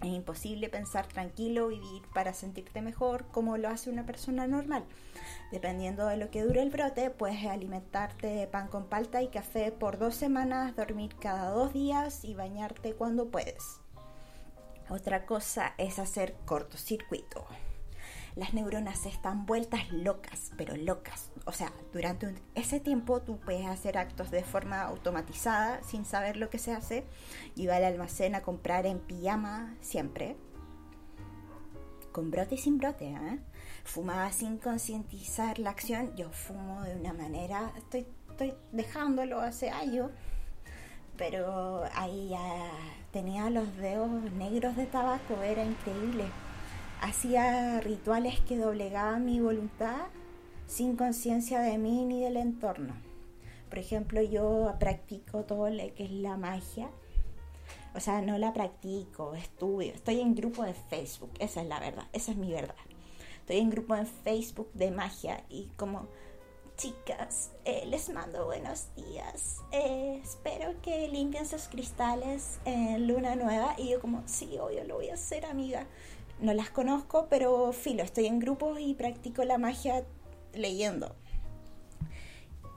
Es 0.02 0.08
imposible 0.08 0.68
pensar 0.70 1.06
tranquilo, 1.06 1.68
vivir 1.68 2.02
para 2.14 2.34
sentirte 2.34 2.82
mejor 2.82 3.28
como 3.28 3.58
lo 3.58 3.70
hace 3.70 3.90
una 3.90 4.06
persona 4.06 4.48
normal. 4.48 4.84
Dependiendo 5.52 6.08
de 6.08 6.18
lo 6.18 6.32
que 6.32 6.42
dure 6.42 6.64
el 6.64 6.72
brote, 6.72 7.12
puedes 7.12 7.46
alimentarte 7.46 8.28
de 8.28 8.48
pan 8.48 8.68
con 8.68 8.86
palta 8.86 9.22
y 9.22 9.28
café 9.28 9.72
por 9.72 10.00
dos 10.00 10.16
semanas, 10.16 10.76
dormir 10.76 11.16
cada 11.20 11.52
dos 11.52 11.72
días 11.74 12.24
y 12.24 12.34
bañarte 12.34 12.94
cuando 12.94 13.30
puedes. 13.30 13.80
Otra 14.90 15.26
cosa 15.26 15.76
es 15.78 16.00
hacer 16.00 16.36
cortocircuito 16.46 17.46
las 18.36 18.54
neuronas 18.54 19.06
están 19.06 19.46
vueltas 19.46 19.92
locas, 19.92 20.52
pero 20.58 20.76
locas. 20.78 21.32
O 21.46 21.52
sea, 21.52 21.72
durante 21.92 22.34
ese 22.56 22.80
tiempo 22.80 23.22
tú 23.22 23.40
puedes 23.40 23.66
hacer 23.68 23.98
actos 23.98 24.32
de 24.32 24.44
forma 24.44 24.82
automatizada 24.82 25.84
sin 25.84 26.06
saber 26.06 26.38
lo 26.38 26.50
que 26.50 26.58
se 26.58 26.74
hace. 26.74 27.04
Iba 27.56 27.76
al 27.76 27.84
almacén 27.84 28.36
a 28.36 28.42
comprar 28.42 28.86
en 28.86 29.00
pijama 29.00 29.76
siempre. 29.82 30.38
Con 32.12 32.32
brote 32.32 32.56
y 32.56 32.58
sin 32.58 32.78
brote, 32.78 33.10
¿eh? 33.12 33.40
Fumaba 33.84 34.32
sin 34.32 34.58
concientizar 34.58 35.60
la 35.60 35.70
acción. 35.72 36.16
Yo 36.16 36.30
fumo 36.30 36.84
de 36.84 36.96
una 36.96 37.14
manera, 37.14 37.72
estoy, 37.78 38.06
estoy 38.30 38.54
dejándolo 38.72 39.40
hace 39.40 39.70
años 39.70 40.12
pero 41.18 41.84
ahí 41.94 42.34
tenía 43.12 43.52
los 43.52 43.78
dedos 43.78 44.10
negros 44.32 44.76
de 44.76 44.88
tabaco, 44.88 45.40
era 45.44 45.64
increíble 45.64 46.24
hacía 47.02 47.82
rituales 47.82 48.40
que 48.42 48.58
doblegaban 48.58 49.26
mi 49.26 49.40
voluntad 49.40 50.08
sin 50.68 50.96
conciencia 50.96 51.60
de 51.60 51.78
mí 51.78 52.06
ni 52.06 52.24
del 52.24 52.38
entorno. 52.38 52.94
Por 53.70 53.80
ejemplo, 53.80 54.22
yo 54.22 54.74
practico 54.80 55.44
todo 55.44 55.70
lo 55.70 55.94
que 55.96 56.06
es 56.06 56.12
la 56.12 56.38
magia. 56.38 56.90
O 57.94 58.00
sea, 58.00 58.22
no 58.22 58.38
la 58.38 58.54
practico, 58.54 59.34
estudio. 59.34 59.94
Estoy 59.94 60.22
en 60.22 60.36
grupo 60.36 60.64
de 60.64 60.74
Facebook, 60.74 61.32
esa 61.40 61.62
es 61.62 61.68
la 61.68 61.80
verdad, 61.80 62.08
esa 62.14 62.32
es 62.32 62.38
mi 62.38 62.52
verdad. 62.52 62.76
Estoy 63.40 63.58
en 63.58 63.70
grupo 63.70 63.96
de 63.96 64.06
Facebook 64.06 64.72
de 64.74 64.92
magia 64.92 65.44
y 65.50 65.66
como 65.76 66.08
chicas, 66.78 67.52
eh, 67.66 67.86
les 67.88 68.10
mando 68.10 68.46
buenos 68.46 68.88
días. 68.96 69.60
Eh, 69.72 70.20
espero 70.24 70.74
que 70.82 71.08
limpien 71.10 71.46
sus 71.46 71.68
cristales 71.68 72.60
en 72.66 73.08
luna 73.08 73.36
nueva. 73.36 73.76
Y 73.78 73.90
yo 73.90 74.00
como, 74.00 74.24
sí, 74.26 74.58
obvio, 74.58 74.84
lo 74.86 74.96
voy 74.96 75.10
a 75.10 75.16
hacer, 75.16 75.46
amiga 75.46 75.86
no 76.42 76.54
las 76.54 76.70
conozco, 76.70 77.28
pero 77.30 77.72
filo, 77.72 78.04
estoy 78.04 78.26
en 78.26 78.40
grupos 78.40 78.80
y 78.80 78.94
practico 78.94 79.44
la 79.44 79.58
magia 79.58 80.04
leyendo. 80.54 81.16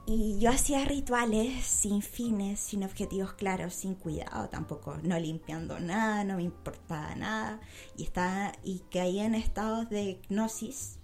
Y 0.07 0.37
yo 0.39 0.51
hacía 0.51 0.85
rituales 0.85 1.65
sin 1.65 2.03
fines, 2.03 2.59
sin 2.59 2.83
objetivos 2.83 3.33
claros, 3.33 3.73
sin 3.73 3.95
cuidado 3.95 4.49
tampoco, 4.49 4.97
no 5.01 5.17
limpiando 5.17 5.79
nada, 5.79 6.23
no 6.23 6.35
me 6.35 6.43
importaba 6.43 7.15
nada. 7.15 7.59
Y, 7.97 8.03
estaba, 8.03 8.51
y 8.63 8.79
caía 8.91 9.25
en 9.25 9.33
estados 9.33 9.89
de 9.89 10.03
hipnosis 10.03 10.99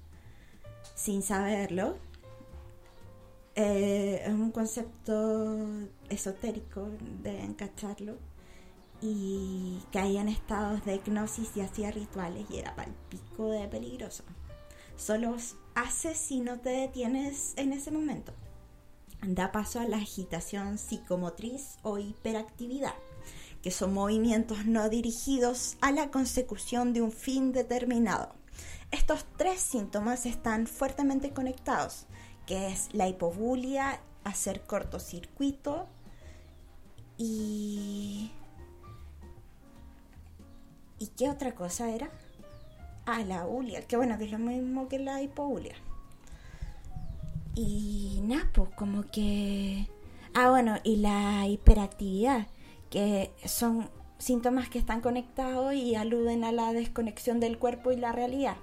sin 0.93 1.23
saberlo. 1.23 1.97
Eh, 3.55 4.21
es 4.23 4.33
un 4.33 4.51
concepto 4.51 5.57
esotérico, 6.09 6.87
de 7.23 7.43
encacharlo 7.43 8.17
y 9.01 9.81
caía 9.91 10.21
en 10.21 10.29
estados 10.29 10.85
de 10.85 10.95
hipnosis 10.95 11.49
y 11.55 11.61
hacía 11.61 11.91
rituales 11.91 12.45
y 12.49 12.57
era 12.57 12.75
pico 13.09 13.49
de 13.49 13.67
peligroso. 13.67 14.23
Solo 14.95 15.35
hace 15.73 16.13
si 16.13 16.39
no 16.39 16.59
te 16.59 16.69
detienes 16.69 17.53
en 17.57 17.73
ese 17.73 17.89
momento. 17.91 18.33
Da 19.23 19.51
paso 19.51 19.79
a 19.79 19.85
la 19.85 19.97
agitación 19.97 20.77
psicomotriz 20.77 21.77
o 21.83 21.97
hiperactividad, 21.97 22.95
que 23.61 23.71
son 23.71 23.93
movimientos 23.93 24.65
no 24.65 24.89
dirigidos 24.89 25.77
a 25.81 25.91
la 25.91 26.09
consecución 26.11 26.93
de 26.93 27.01
un 27.01 27.11
fin 27.11 27.51
determinado. 27.51 28.33
Estos 28.91 29.25
tres 29.37 29.61
síntomas 29.61 30.25
están 30.25 30.67
fuertemente 30.67 31.31
conectados, 31.31 32.07
que 32.45 32.67
es 32.67 32.89
la 32.93 33.07
hipobulia, 33.07 34.01
hacer 34.23 34.61
cortocircuito 34.61 35.87
y 37.17 37.60
qué 41.17 41.29
otra 41.29 41.53
cosa 41.53 41.89
era? 41.89 42.09
Ah, 43.05 43.23
la 43.23 43.45
ulia, 43.45 43.81
que 43.81 43.97
bueno, 43.97 44.17
que 44.17 44.25
es 44.25 44.31
lo 44.31 44.39
mismo 44.39 44.87
que 44.87 44.99
la 44.99 45.21
hipoulia. 45.21 45.75
Y 47.55 48.21
nada, 48.23 48.49
pues 48.53 48.69
como 48.75 49.03
que... 49.03 49.87
Ah, 50.33 50.49
bueno, 50.49 50.75
y 50.83 50.97
la 50.97 51.47
hiperactividad, 51.47 52.47
que 52.89 53.31
son 53.45 53.89
síntomas 54.17 54.69
que 54.69 54.79
están 54.79 55.01
conectados 55.01 55.73
y 55.73 55.95
aluden 55.95 56.43
a 56.43 56.51
la 56.51 56.73
desconexión 56.73 57.39
del 57.39 57.57
cuerpo 57.57 57.91
y 57.91 57.97
la 57.97 58.11
realidad. 58.11 58.57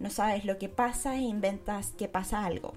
No 0.00 0.10
sabes 0.10 0.44
lo 0.44 0.58
que 0.58 0.68
pasa 0.68 1.16
e 1.16 1.20
inventas 1.20 1.92
que 1.92 2.08
pasa 2.08 2.44
algo. 2.44 2.72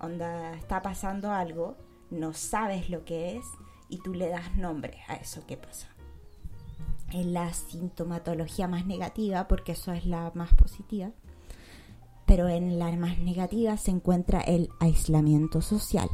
Onda, 0.00 0.54
está 0.54 0.82
pasando 0.82 1.30
algo, 1.30 1.76
no 2.10 2.32
sabes 2.32 2.90
lo 2.90 3.04
que 3.04 3.36
es 3.36 3.44
y 3.88 3.98
tú 3.98 4.14
le 4.14 4.28
das 4.28 4.56
nombre 4.56 4.98
a 5.08 5.14
eso 5.14 5.46
que 5.46 5.56
pasa 5.56 5.95
en 7.12 7.32
la 7.32 7.52
sintomatología 7.52 8.68
más 8.68 8.86
negativa, 8.86 9.48
porque 9.48 9.72
eso 9.72 9.92
es 9.92 10.06
la 10.06 10.32
más 10.34 10.54
positiva, 10.54 11.10
pero 12.26 12.48
en 12.48 12.78
la 12.78 12.90
más 12.96 13.18
negativa 13.18 13.76
se 13.76 13.92
encuentra 13.92 14.40
el 14.40 14.70
aislamiento 14.80 15.62
social. 15.62 16.08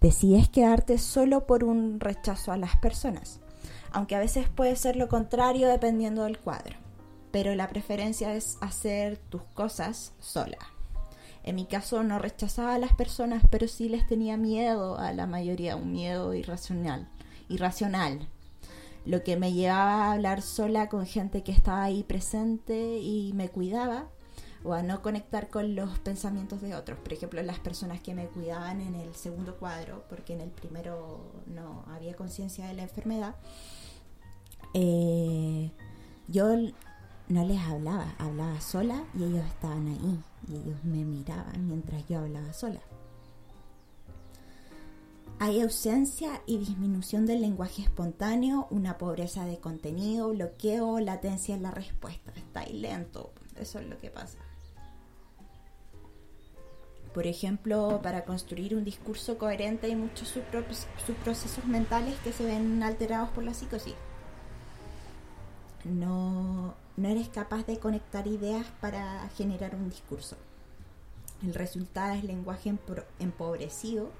Decides 0.00 0.48
quedarte 0.48 0.98
solo 0.98 1.46
por 1.46 1.64
un 1.64 2.00
rechazo 2.00 2.52
a 2.52 2.56
las 2.56 2.76
personas, 2.76 3.40
aunque 3.92 4.16
a 4.16 4.20
veces 4.20 4.48
puede 4.48 4.76
ser 4.76 4.96
lo 4.96 5.08
contrario 5.08 5.68
dependiendo 5.68 6.24
del 6.24 6.38
cuadro, 6.38 6.76
pero 7.30 7.54
la 7.54 7.68
preferencia 7.68 8.34
es 8.34 8.58
hacer 8.60 9.18
tus 9.18 9.42
cosas 9.54 10.12
sola. 10.18 10.58
En 11.44 11.54
mi 11.54 11.66
caso 11.66 12.02
no 12.02 12.18
rechazaba 12.18 12.74
a 12.74 12.78
las 12.78 12.92
personas, 12.92 13.42
pero 13.50 13.68
sí 13.68 13.88
les 13.88 14.06
tenía 14.06 14.36
miedo 14.36 14.98
a 14.98 15.12
la 15.12 15.26
mayoría, 15.26 15.76
un 15.76 15.92
miedo 15.92 16.34
irracional, 16.34 17.08
irracional 17.48 18.28
lo 19.04 19.22
que 19.22 19.36
me 19.36 19.52
llevaba 19.52 20.06
a 20.06 20.12
hablar 20.12 20.42
sola 20.42 20.88
con 20.88 21.06
gente 21.06 21.42
que 21.42 21.52
estaba 21.52 21.82
ahí 21.82 22.02
presente 22.02 22.98
y 22.98 23.32
me 23.34 23.48
cuidaba 23.48 24.08
o 24.64 24.72
a 24.72 24.82
no 24.82 25.02
conectar 25.02 25.48
con 25.48 25.74
los 25.74 25.98
pensamientos 26.00 26.60
de 26.60 26.74
otros. 26.74 26.98
Por 26.98 27.12
ejemplo, 27.12 27.42
las 27.42 27.58
personas 27.58 28.00
que 28.00 28.14
me 28.14 28.26
cuidaban 28.26 28.80
en 28.80 28.94
el 28.94 29.14
segundo 29.14 29.56
cuadro, 29.56 30.04
porque 30.08 30.34
en 30.34 30.40
el 30.40 30.50
primero 30.50 31.32
no 31.46 31.84
había 31.88 32.14
conciencia 32.14 32.66
de 32.66 32.74
la 32.74 32.82
enfermedad, 32.82 33.36
eh, 34.74 35.70
yo 36.26 36.48
no 37.28 37.44
les 37.44 37.60
hablaba, 37.60 38.14
hablaba 38.18 38.60
sola 38.60 39.04
y 39.14 39.24
ellos 39.24 39.44
estaban 39.46 39.86
ahí 39.86 40.20
y 40.48 40.56
ellos 40.56 40.84
me 40.84 41.04
miraban 41.04 41.66
mientras 41.66 42.06
yo 42.08 42.18
hablaba 42.18 42.52
sola. 42.52 42.80
Hay 45.40 45.60
ausencia 45.60 46.42
y 46.46 46.58
disminución 46.58 47.24
del 47.24 47.40
lenguaje 47.42 47.82
espontáneo, 47.82 48.66
una 48.70 48.98
pobreza 48.98 49.44
de 49.44 49.58
contenido, 49.58 50.30
bloqueo, 50.30 50.98
latencia 50.98 51.54
en 51.54 51.62
la 51.62 51.70
respuesta. 51.70 52.32
Está 52.34 52.66
lento, 52.66 53.30
eso 53.56 53.78
es 53.78 53.86
lo 53.86 53.98
que 54.00 54.10
pasa. 54.10 54.38
Por 57.14 57.28
ejemplo, 57.28 58.00
para 58.02 58.24
construir 58.24 58.74
un 58.74 58.84
discurso 58.84 59.38
coherente 59.38 59.86
hay 59.86 59.94
muchos 59.94 60.28
subprocesos 60.28 61.64
mentales 61.66 62.16
que 62.24 62.32
se 62.32 62.44
ven 62.44 62.82
alterados 62.82 63.28
por 63.30 63.44
la 63.44 63.54
psicosis. 63.54 63.94
No, 65.84 66.74
no 66.96 67.08
eres 67.08 67.28
capaz 67.28 67.64
de 67.64 67.78
conectar 67.78 68.26
ideas 68.26 68.66
para 68.80 69.28
generar 69.36 69.76
un 69.76 69.88
discurso. 69.88 70.36
El 71.44 71.54
resultado 71.54 72.14
es 72.14 72.24
lenguaje 72.24 72.74
empobrecido 73.20 74.10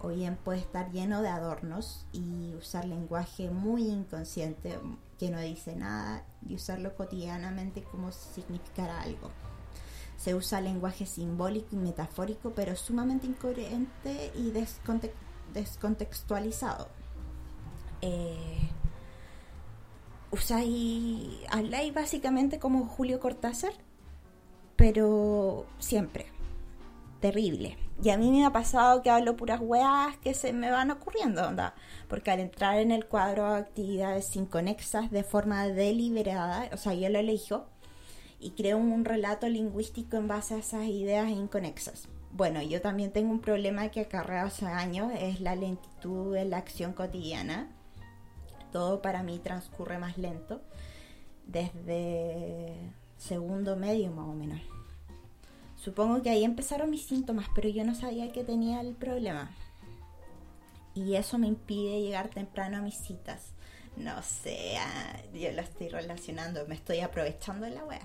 o 0.00 0.08
bien 0.08 0.36
puede 0.36 0.58
estar 0.60 0.90
lleno 0.92 1.22
de 1.22 1.28
adornos 1.28 2.06
y 2.12 2.54
usar 2.54 2.84
lenguaje 2.84 3.50
muy 3.50 3.88
inconsciente 3.88 4.78
que 5.18 5.30
no 5.30 5.40
dice 5.40 5.74
nada 5.76 6.24
y 6.46 6.54
usarlo 6.54 6.94
cotidianamente 6.94 7.82
como 7.82 8.12
si 8.12 8.40
significara 8.40 9.00
algo. 9.02 9.30
Se 10.16 10.34
usa 10.34 10.60
lenguaje 10.60 11.06
simbólico 11.06 11.68
y 11.72 11.76
metafórico, 11.76 12.52
pero 12.54 12.74
sumamente 12.76 13.26
incoherente 13.26 14.32
y 14.34 14.52
descontextualizado. 15.52 16.88
Eh, 18.00 18.70
usáis, 20.30 21.40
habláis 21.50 21.94
básicamente 21.94 22.58
como 22.58 22.86
Julio 22.86 23.20
Cortázar, 23.20 23.72
pero 24.76 25.66
siempre. 25.78 26.26
Terrible. 27.20 27.85
Y 28.02 28.10
a 28.10 28.18
mí 28.18 28.30
me 28.30 28.44
ha 28.44 28.52
pasado 28.52 29.02
que 29.02 29.10
hablo 29.10 29.36
puras 29.36 29.60
weas 29.62 30.16
que 30.18 30.34
se 30.34 30.52
me 30.52 30.70
van 30.70 30.90
ocurriendo, 30.90 31.46
onda. 31.46 31.74
Porque 32.08 32.30
al 32.30 32.40
entrar 32.40 32.78
en 32.78 32.90
el 32.90 33.06
cuadro 33.06 33.50
de 33.50 33.58
actividades 33.58 34.36
inconexas 34.36 35.10
de 35.10 35.24
forma 35.24 35.66
deliberada, 35.66 36.68
o 36.72 36.76
sea, 36.76 36.94
yo 36.94 37.08
lo 37.08 37.18
elijo 37.18 37.66
y 38.38 38.50
creo 38.50 38.76
un 38.76 39.04
relato 39.04 39.48
lingüístico 39.48 40.16
en 40.16 40.28
base 40.28 40.54
a 40.54 40.58
esas 40.58 40.84
ideas 40.86 41.30
inconexas. 41.30 42.08
Bueno, 42.32 42.60
yo 42.60 42.82
también 42.82 43.12
tengo 43.12 43.30
un 43.30 43.40
problema 43.40 43.88
que 43.88 44.02
acarrea 44.02 44.44
hace 44.44 44.66
años, 44.66 45.10
es 45.18 45.40
la 45.40 45.56
lentitud 45.56 46.34
de 46.34 46.44
la 46.44 46.58
acción 46.58 46.92
cotidiana 46.92 47.70
todo 48.76 49.00
para 49.00 49.22
mí 49.22 49.38
transcurre 49.38 49.96
más 49.96 50.18
lento 50.18 50.60
desde 51.46 52.74
segundo 53.16 53.74
medio 53.74 54.10
más 54.10 54.28
o 54.28 54.34
menos. 54.34 54.60
Supongo 55.86 56.20
que 56.20 56.30
ahí 56.30 56.42
empezaron 56.42 56.90
mis 56.90 57.06
síntomas, 57.06 57.46
pero 57.54 57.68
yo 57.68 57.84
no 57.84 57.94
sabía 57.94 58.32
que 58.32 58.42
tenía 58.42 58.80
el 58.80 58.96
problema. 58.96 59.52
Y 60.96 61.14
eso 61.14 61.38
me 61.38 61.46
impide 61.46 62.02
llegar 62.02 62.28
temprano 62.28 62.78
a 62.78 62.80
mis 62.80 62.96
citas. 62.96 63.52
No 63.96 64.20
sé, 64.20 64.78
ah, 64.78 65.16
yo 65.32 65.52
lo 65.52 65.62
estoy 65.62 65.88
relacionando, 65.88 66.66
me 66.66 66.74
estoy 66.74 66.98
aprovechando 67.02 67.66
de 67.66 67.70
la 67.76 67.84
wea. 67.84 68.02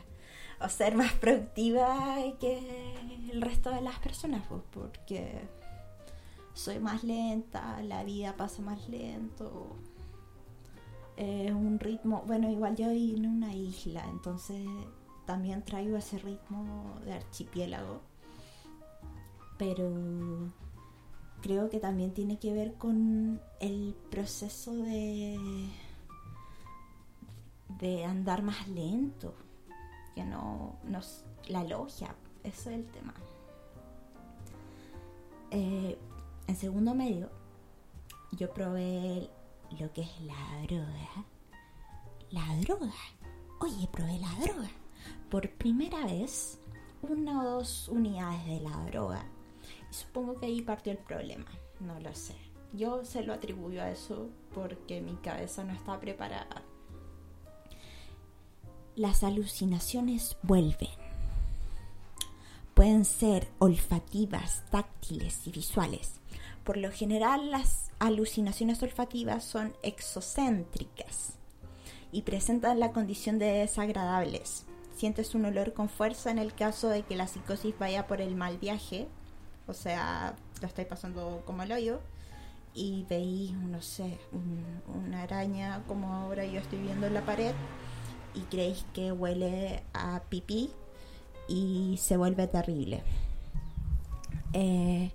O 0.59 0.69
ser 0.69 0.93
más 0.93 1.13
productiva 1.13 2.17
que 2.39 2.93
el 3.31 3.41
resto 3.41 3.71
de 3.71 3.81
las 3.81 3.97
personas, 3.97 4.45
pues, 4.47 4.61
porque 4.69 5.41
soy 6.53 6.77
más 6.77 7.03
lenta, 7.03 7.81
la 7.81 8.03
vida 8.03 8.37
pasa 8.37 8.61
más 8.61 8.87
lento 8.89 9.75
es 11.17 11.51
un 11.51 11.79
ritmo, 11.79 12.23
bueno, 12.25 12.49
igual 12.49 12.75
yo 12.75 12.89
vivo 12.89 13.17
en 13.17 13.27
una 13.27 13.53
isla, 13.53 14.03
entonces 14.09 14.65
también 15.25 15.63
traigo 15.63 15.97
ese 15.97 16.17
ritmo 16.19 16.99
de 17.05 17.13
archipiélago, 17.13 18.01
pero 19.57 19.89
creo 21.41 21.69
que 21.69 21.79
también 21.79 22.13
tiene 22.13 22.39
que 22.39 22.53
ver 22.53 22.73
con 22.75 23.41
el 23.59 23.95
proceso 24.09 24.73
de 24.73 25.37
de 27.81 28.05
andar 28.05 28.43
más 28.43 28.67
lento, 28.67 29.33
que 30.13 30.23
no, 30.23 30.75
nos 30.83 31.25
la 31.47 31.63
logia, 31.63 32.15
eso 32.43 32.69
es 32.69 32.75
el 32.75 32.85
tema. 32.85 33.13
Eh, 35.49 35.97
en 36.47 36.55
segundo 36.55 36.93
medio, 36.93 37.29
yo 38.31 38.53
probé 38.53 39.29
lo 39.79 39.91
que 39.93 40.01
es 40.01 40.21
la 40.21 40.61
droga. 40.67 41.25
La 42.29 42.55
droga. 42.61 42.93
Oye, 43.59 43.87
probé 43.91 44.19
la 44.19 44.33
droga. 44.35 44.69
Por 45.31 45.49
primera 45.49 46.05
vez, 46.05 46.59
una 47.01 47.41
o 47.41 47.51
dos 47.51 47.87
unidades 47.87 48.45
de 48.47 48.59
la 48.59 48.75
droga. 48.87 49.25
Y 49.89 49.93
supongo 49.93 50.37
que 50.37 50.47
ahí 50.47 50.61
partió 50.61 50.91
el 50.91 50.97
problema. 50.97 51.45
No 51.79 51.97
lo 52.01 52.13
sé. 52.13 52.35
Yo 52.73 53.05
se 53.05 53.23
lo 53.23 53.33
atribuyo 53.33 53.81
a 53.81 53.91
eso 53.91 54.27
porque 54.53 54.99
mi 54.99 55.15
cabeza 55.15 55.63
no 55.63 55.71
está 55.71 55.97
preparada. 56.01 56.63
Las 58.97 59.23
alucinaciones 59.23 60.35
vuelven. 60.43 60.89
Pueden 62.73 63.05
ser 63.05 63.47
olfativas, 63.59 64.65
táctiles 64.69 65.47
y 65.47 65.51
visuales. 65.51 66.19
Por 66.65 66.75
lo 66.75 66.91
general 66.91 67.51
las 67.51 67.91
alucinaciones 67.99 68.83
olfativas 68.83 69.45
son 69.45 69.73
exocéntricas 69.81 71.35
y 72.11 72.23
presentan 72.23 72.81
la 72.81 72.91
condición 72.91 73.39
de 73.39 73.45
desagradables. 73.45 74.65
Sientes 75.01 75.33
un 75.33 75.45
olor 75.45 75.73
con 75.73 75.89
fuerza 75.89 76.29
en 76.29 76.37
el 76.37 76.53
caso 76.53 76.87
de 76.87 77.01
que 77.01 77.15
la 77.15 77.25
psicosis 77.25 77.73
vaya 77.79 78.05
por 78.05 78.21
el 78.21 78.35
mal 78.35 78.59
viaje, 78.59 79.07
o 79.65 79.73
sea, 79.73 80.35
lo 80.61 80.67
estáis 80.67 80.87
pasando 80.87 81.41
como 81.43 81.63
el 81.63 81.71
hoyo, 81.71 82.01
y 82.75 83.03
veis, 83.09 83.51
no 83.53 83.81
sé, 83.81 84.19
una 84.85 85.23
araña 85.23 85.81
como 85.87 86.13
ahora 86.13 86.45
yo 86.45 86.59
estoy 86.59 86.77
viendo 86.77 87.07
en 87.07 87.15
la 87.15 87.25
pared, 87.25 87.55
y 88.35 88.41
creéis 88.41 88.85
que 88.93 89.11
huele 89.11 89.81
a 89.95 90.21
pipí 90.29 90.69
y 91.47 91.97
se 91.99 92.15
vuelve 92.15 92.45
terrible. 92.45 93.01
Eh, 94.53 95.11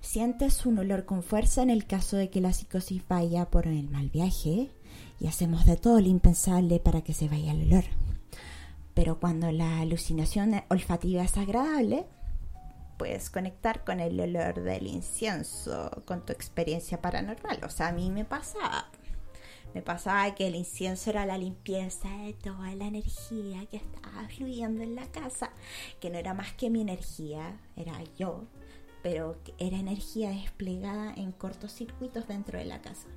Sientes 0.00 0.64
un 0.64 0.78
olor 0.78 1.04
con 1.04 1.22
fuerza 1.22 1.60
en 1.60 1.68
el 1.68 1.84
caso 1.86 2.16
de 2.16 2.30
que 2.30 2.40
la 2.40 2.54
psicosis 2.54 3.06
vaya 3.06 3.50
por 3.50 3.66
el 3.66 3.90
mal 3.90 4.08
viaje 4.08 4.70
y 5.20 5.26
hacemos 5.26 5.66
de 5.66 5.76
todo 5.76 6.00
lo 6.00 6.08
impensable 6.08 6.80
para 6.80 7.02
que 7.02 7.12
se 7.12 7.28
vaya 7.28 7.52
el 7.52 7.70
olor. 7.70 7.84
Pero 8.94 9.20
cuando 9.20 9.50
la 9.52 9.80
alucinación 9.80 10.62
olfativa 10.68 11.22
es 11.22 11.36
agradable, 11.36 12.06
puedes 12.98 13.30
conectar 13.30 13.84
con 13.84 14.00
el 14.00 14.20
olor 14.20 14.60
del 14.62 14.86
incienso, 14.86 16.02
con 16.04 16.26
tu 16.26 16.32
experiencia 16.32 17.00
paranormal. 17.00 17.60
O 17.64 17.70
sea, 17.70 17.88
a 17.88 17.92
mí 17.92 18.10
me 18.10 18.24
pasaba. 18.24 18.90
Me 19.74 19.82
pasaba 19.82 20.34
que 20.34 20.48
el 20.48 20.56
incienso 20.56 21.10
era 21.10 21.26
la 21.26 21.38
limpieza 21.38 22.08
de 22.08 22.34
toda 22.34 22.74
la 22.74 22.86
energía 22.86 23.66
que 23.66 23.76
estaba 23.76 24.28
fluyendo 24.28 24.82
en 24.82 24.96
la 24.96 25.06
casa, 25.06 25.50
que 26.00 26.10
no 26.10 26.18
era 26.18 26.34
más 26.34 26.52
que 26.54 26.70
mi 26.70 26.80
energía, 26.80 27.60
era 27.76 28.02
yo 28.18 28.48
pero 29.02 29.38
era 29.58 29.78
energía 29.78 30.30
desplegada 30.30 31.14
en 31.14 31.32
cortocircuitos 31.32 32.26
dentro 32.26 32.58
de 32.58 32.66
la 32.66 32.82
casa. 32.82 33.08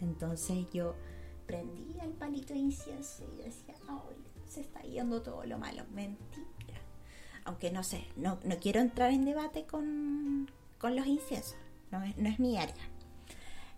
Entonces 0.00 0.66
yo 0.72 0.94
prendía 1.46 2.04
el 2.04 2.12
palito 2.12 2.54
de 2.54 2.60
incienso 2.60 3.24
y 3.34 3.42
decía, 3.42 3.74
se 4.48 4.60
está 4.60 4.80
yendo 4.82 5.22
todo 5.22 5.44
lo 5.44 5.58
malo. 5.58 5.84
Mentira. 5.92 6.80
Aunque 7.44 7.70
no 7.70 7.82
sé, 7.82 8.04
no, 8.16 8.38
quiero 8.60 8.80
entrar 8.80 9.10
en 9.10 9.24
debate 9.24 9.64
con, 9.64 10.50
los 10.82 11.06
inciensos, 11.06 11.56
no 11.90 12.02
es, 12.02 12.16
no 12.16 12.28
es 12.28 12.38
mi 12.38 12.58
área. 12.58 12.74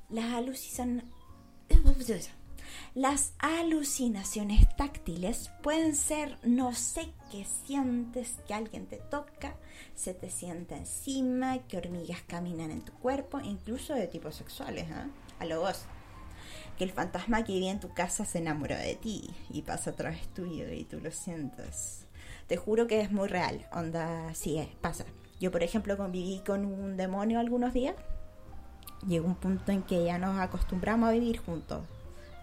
Las 0.09 0.33
alucinaciones 0.33 1.04
las 2.94 3.35
alucinaciones 3.38 4.66
táctiles 4.76 5.50
pueden 5.62 5.94
ser 5.94 6.38
no 6.42 6.74
sé 6.74 7.12
qué 7.30 7.44
sientes 7.44 8.37
que 8.46 8.54
alguien 8.54 8.87
te 8.87 8.96
toca, 8.96 9.56
se 9.94 10.14
te 10.14 10.30
sienta 10.30 10.76
encima, 10.76 11.59
que 11.68 11.78
hormigas 11.78 12.22
caminan 12.22 12.70
en 12.70 12.83
tu 12.83 12.92
cuerpo, 12.92 13.40
incluso 13.40 13.94
de 13.94 14.09
tipos 14.09 14.35
sexuales, 14.35 14.88
¿eh? 14.88 15.11
a 15.38 15.44
lo 15.44 15.61
vos. 15.61 15.85
Que 16.81 16.85
el 16.85 16.93
fantasma 16.93 17.45
que 17.45 17.53
vive 17.53 17.69
en 17.69 17.79
tu 17.79 17.93
casa 17.93 18.25
se 18.25 18.38
enamoró 18.38 18.75
de 18.75 18.95
ti 18.95 19.29
y 19.51 19.61
pasa 19.61 19.90
a 19.90 19.97
través 19.97 20.27
tuyo 20.33 20.73
y 20.73 20.85
tú 20.85 20.99
lo 20.99 21.11
sientes. 21.11 22.07
Te 22.47 22.57
juro 22.57 22.87
que 22.87 23.03
es 23.03 23.12
muy 23.12 23.29
real, 23.29 23.69
onda, 23.71 24.33
sí, 24.33 24.57
eh, 24.57 24.75
pasa. 24.81 25.05
Yo, 25.38 25.51
por 25.51 25.62
ejemplo, 25.62 25.99
conviví 25.99 26.40
con 26.47 26.64
un 26.64 26.97
demonio 26.97 27.38
algunos 27.38 27.75
días. 27.75 27.97
Llegó 29.07 29.27
un 29.27 29.35
punto 29.35 29.73
en 29.73 29.83
que 29.83 30.07
ya 30.07 30.16
nos 30.16 30.40
acostumbramos 30.40 31.11
a 31.11 31.12
vivir 31.12 31.37
juntos 31.37 31.83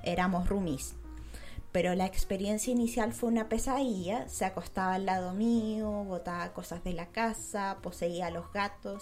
éramos 0.04 0.48
roomies. 0.48 0.94
Pero 1.72 1.96
la 1.96 2.06
experiencia 2.06 2.72
inicial 2.72 3.14
fue 3.14 3.30
una 3.30 3.50
pesadilla. 3.50 4.30
Se 4.30 4.46
acostaba 4.46 4.94
al 4.94 5.08
lado 5.08 5.34
mío, 5.34 5.90
botaba 6.04 6.54
cosas 6.54 6.84
de 6.84 6.94
la 6.94 7.08
casa, 7.08 7.80
poseía 7.82 8.30
los 8.30 8.54
gatos. 8.54 9.02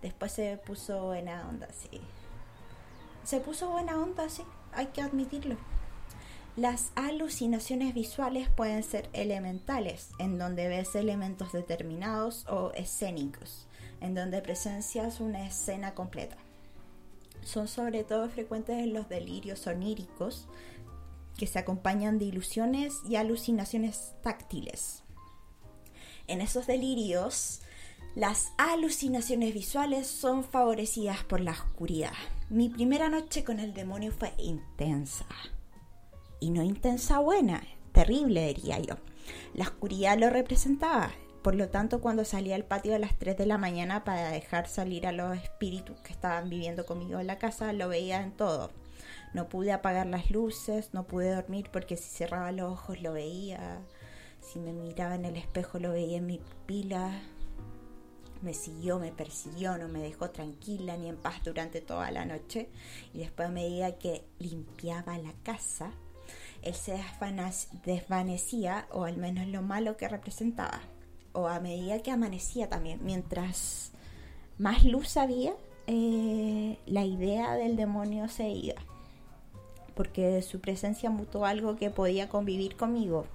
Después 0.00 0.30
se 0.30 0.58
puso 0.58 1.06
buena 1.06 1.48
onda, 1.48 1.66
sí. 1.72 2.00
Se 3.26 3.40
puso 3.40 3.70
buena 3.70 4.00
onda, 4.00 4.28
sí, 4.28 4.44
hay 4.72 4.86
que 4.86 5.02
admitirlo. 5.02 5.56
Las 6.54 6.92
alucinaciones 6.94 7.92
visuales 7.92 8.48
pueden 8.48 8.84
ser 8.84 9.08
elementales, 9.12 10.10
en 10.20 10.38
donde 10.38 10.68
ves 10.68 10.94
elementos 10.94 11.52
determinados, 11.52 12.46
o 12.46 12.70
escénicos, 12.74 13.66
en 14.00 14.14
donde 14.14 14.42
presencias 14.42 15.18
una 15.18 15.44
escena 15.44 15.92
completa. 15.92 16.36
Son 17.42 17.66
sobre 17.66 18.04
todo 18.04 18.30
frecuentes 18.30 18.78
en 18.78 18.94
los 18.94 19.08
delirios 19.08 19.66
oníricos, 19.66 20.46
que 21.36 21.48
se 21.48 21.58
acompañan 21.58 22.20
de 22.20 22.26
ilusiones 22.26 22.94
y 23.08 23.16
alucinaciones 23.16 24.12
táctiles. 24.22 25.02
En 26.28 26.40
esos 26.40 26.68
delirios, 26.68 27.60
las 28.16 28.54
alucinaciones 28.56 29.52
visuales 29.52 30.06
son 30.06 30.42
favorecidas 30.42 31.22
por 31.24 31.42
la 31.42 31.50
oscuridad. 31.50 32.14
Mi 32.48 32.70
primera 32.70 33.10
noche 33.10 33.44
con 33.44 33.60
el 33.60 33.74
demonio 33.74 34.10
fue 34.10 34.32
intensa. 34.38 35.26
Y 36.40 36.48
no 36.48 36.62
intensa 36.62 37.18
buena, 37.18 37.62
terrible 37.92 38.54
diría 38.54 38.78
yo. 38.78 38.94
La 39.52 39.64
oscuridad 39.64 40.16
lo 40.16 40.30
representaba. 40.30 41.10
Por 41.42 41.56
lo 41.56 41.68
tanto, 41.68 42.00
cuando 42.00 42.24
salí 42.24 42.54
al 42.54 42.64
patio 42.64 42.94
a 42.94 42.98
las 42.98 43.18
3 43.18 43.36
de 43.36 43.44
la 43.44 43.58
mañana 43.58 44.02
para 44.02 44.30
dejar 44.30 44.66
salir 44.66 45.06
a 45.06 45.12
los 45.12 45.36
espíritus 45.36 46.00
que 46.00 46.14
estaban 46.14 46.48
viviendo 46.48 46.86
conmigo 46.86 47.20
en 47.20 47.26
la 47.26 47.36
casa, 47.38 47.74
lo 47.74 47.86
veía 47.90 48.22
en 48.22 48.32
todo. 48.32 48.70
No 49.34 49.50
pude 49.50 49.72
apagar 49.72 50.06
las 50.06 50.30
luces, 50.30 50.94
no 50.94 51.06
pude 51.06 51.34
dormir 51.34 51.68
porque 51.70 51.98
si 51.98 52.08
cerraba 52.08 52.50
los 52.50 52.72
ojos 52.72 52.98
lo 53.02 53.12
veía. 53.12 53.82
Si 54.40 54.58
me 54.58 54.72
miraba 54.72 55.16
en 55.16 55.26
el 55.26 55.36
espejo 55.36 55.78
lo 55.78 55.92
veía 55.92 56.16
en 56.16 56.24
mi 56.24 56.38
pupila 56.38 57.12
me 58.42 58.54
siguió, 58.54 58.98
me 58.98 59.12
persiguió, 59.12 59.78
no 59.78 59.88
me 59.88 60.00
dejó 60.00 60.30
tranquila 60.30 60.96
ni 60.96 61.08
en 61.08 61.16
paz 61.16 61.42
durante 61.44 61.80
toda 61.80 62.10
la 62.10 62.24
noche. 62.24 62.68
Y 63.12 63.18
después 63.18 63.48
a 63.48 63.52
medida 63.52 63.98
que 63.98 64.24
limpiaba 64.38 65.18
la 65.18 65.32
casa, 65.42 65.92
él 66.62 66.74
se 66.74 66.98
desvanecía, 67.84 68.86
o 68.90 69.04
al 69.04 69.16
menos 69.16 69.46
lo 69.46 69.62
malo 69.62 69.96
que 69.96 70.08
representaba. 70.08 70.80
O 71.32 71.48
a 71.48 71.60
medida 71.60 72.02
que 72.02 72.10
amanecía 72.10 72.68
también, 72.68 73.00
mientras 73.02 73.92
más 74.58 74.84
luz 74.84 75.16
había, 75.16 75.54
eh, 75.86 76.78
la 76.86 77.04
idea 77.04 77.54
del 77.54 77.76
demonio 77.76 78.28
se 78.28 78.48
iba. 78.48 78.80
Porque 79.94 80.42
su 80.42 80.60
presencia 80.60 81.10
mutó 81.10 81.44
algo 81.44 81.76
que 81.76 81.90
podía 81.90 82.28
convivir 82.28 82.76
conmigo. 82.76 83.26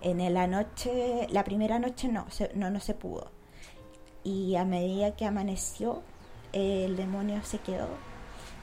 En 0.00 0.34
la 0.34 0.46
noche, 0.46 1.26
la 1.30 1.44
primera 1.44 1.78
noche 1.78 2.08
no, 2.08 2.26
no, 2.54 2.70
no 2.70 2.80
se 2.80 2.94
pudo 2.94 3.30
y 4.24 4.56
a 4.56 4.64
medida 4.64 5.14
que 5.14 5.26
amaneció 5.26 6.02
el 6.52 6.96
demonio 6.96 7.42
se 7.44 7.58
quedó 7.58 7.88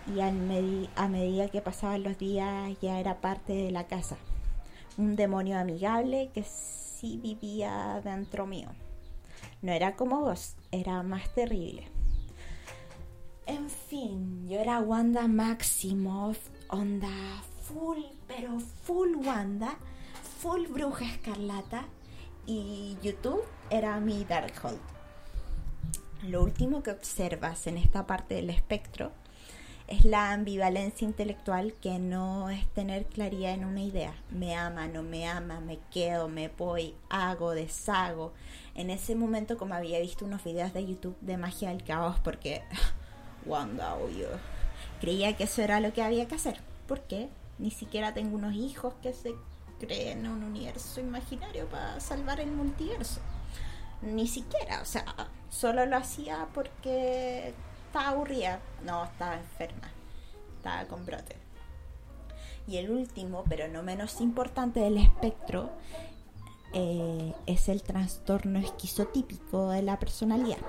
y 0.08 0.20
a 0.20 1.08
medida 1.08 1.50
que 1.50 1.62
pasaban 1.62 2.04
los 2.04 2.18
días 2.18 2.76
ya 2.82 3.00
era 3.00 3.22
parte 3.22 3.54
de 3.54 3.72
la 3.72 3.86
casa. 3.86 4.18
Un 4.98 5.16
demonio 5.16 5.58
amigable 5.58 6.32
que 6.34 6.44
sí 6.44 7.20
vivía 7.22 8.02
dentro 8.04 8.46
mío. 8.46 8.70
No 9.62 9.72
era 9.72 9.96
como 9.96 10.22
vos, 10.22 10.56
era 10.72 11.04
más 11.04 11.34
terrible. 11.34 11.88
En 13.46 13.70
fin, 13.70 14.48
yo 14.50 14.60
era 14.60 14.80
Wanda 14.80 15.28
Maximoff, 15.28 16.38
onda 16.70 17.44
full, 17.62 18.00
pero 18.28 18.60
full 18.60 19.16
Wanda, 19.26 19.78
full 20.40 20.68
bruja 20.68 21.06
escarlata 21.06 21.86
y 22.46 22.98
YouTube 23.02 23.44
era 23.70 24.00
mi 24.00 24.24
Darkhold. 24.26 24.91
Lo 26.24 26.44
último 26.44 26.84
que 26.84 26.92
observas 26.92 27.66
en 27.66 27.78
esta 27.78 28.06
parte 28.06 28.36
del 28.36 28.52
espectro 28.52 29.12
es 29.88 30.06
la 30.06 30.32
ambivalencia 30.34 31.04
intelectual 31.04 31.74
que 31.82 31.98
no 31.98 32.52
es 32.52 32.68
tener 32.74 33.08
claridad 33.08 33.56
en 33.56 33.66
una 33.66 33.82
idea. 33.82 34.14
Me 34.30 34.56
ama, 34.56 34.88
no 34.88 35.02
me 35.02 35.28
ama, 35.28 35.60
me 35.60 35.80
quedo, 35.92 36.28
me 36.28 36.50
voy, 36.50 36.94
hago, 37.10 37.52
deshago. 37.52 38.34
En 38.76 38.92
ese 38.92 39.16
momento, 39.16 39.58
como 39.58 39.74
había 39.74 40.00
visto 40.00 40.24
unos 40.24 40.44
videos 40.44 40.74
de 40.74 40.86
YouTube 40.86 41.18
de 41.22 41.38
magia 41.38 41.70
del 41.70 41.84
caos, 41.84 42.20
porque 42.24 42.62
Wanda, 43.48 43.98
yo 44.16 44.28
creía 45.00 45.36
que 45.36 45.46
eso 45.46 45.64
era 45.64 45.80
lo 45.80 45.92
que 45.92 46.04
había 46.04 46.28
que 46.28 46.36
hacer. 46.36 46.60
Porque 46.88 47.30
ni 47.58 47.72
siquiera 47.72 48.14
tengo 48.14 48.36
unos 48.36 48.54
hijos 48.54 48.94
que 49.02 49.14
se 49.14 49.34
creen 49.80 50.20
en 50.20 50.32
un 50.32 50.44
universo 50.44 51.02
imaginario 51.02 51.66
para 51.66 52.00
salvar 52.00 52.40
el 52.40 52.52
multiverso. 52.52 53.22
Ni 54.02 54.28
siquiera, 54.28 54.82
o 54.82 54.86
sea, 54.86 55.06
Solo 55.52 55.86
lo 55.86 55.98
hacía 55.98 56.48
porque 56.54 57.54
estaba 57.88 58.10
aburrida. 58.10 58.60
No, 58.86 59.04
estaba 59.04 59.36
enferma. 59.36 59.92
Estaba 60.58 60.86
con 60.86 61.06
brote. 61.06 61.36
Y 62.68 62.78
el 62.78 62.90
último, 62.90 63.44
pero 63.50 63.68
no 63.68 63.84
menos 63.84 64.22
importante 64.22 64.80
del 64.80 64.98
espectro, 64.98 65.70
eh, 66.74 67.34
es 67.48 67.68
el 67.68 67.84
trastorno 67.84 68.60
esquizotípico 68.60 69.70
de 69.72 69.82
la 69.82 70.00
personalidad. 70.00 70.60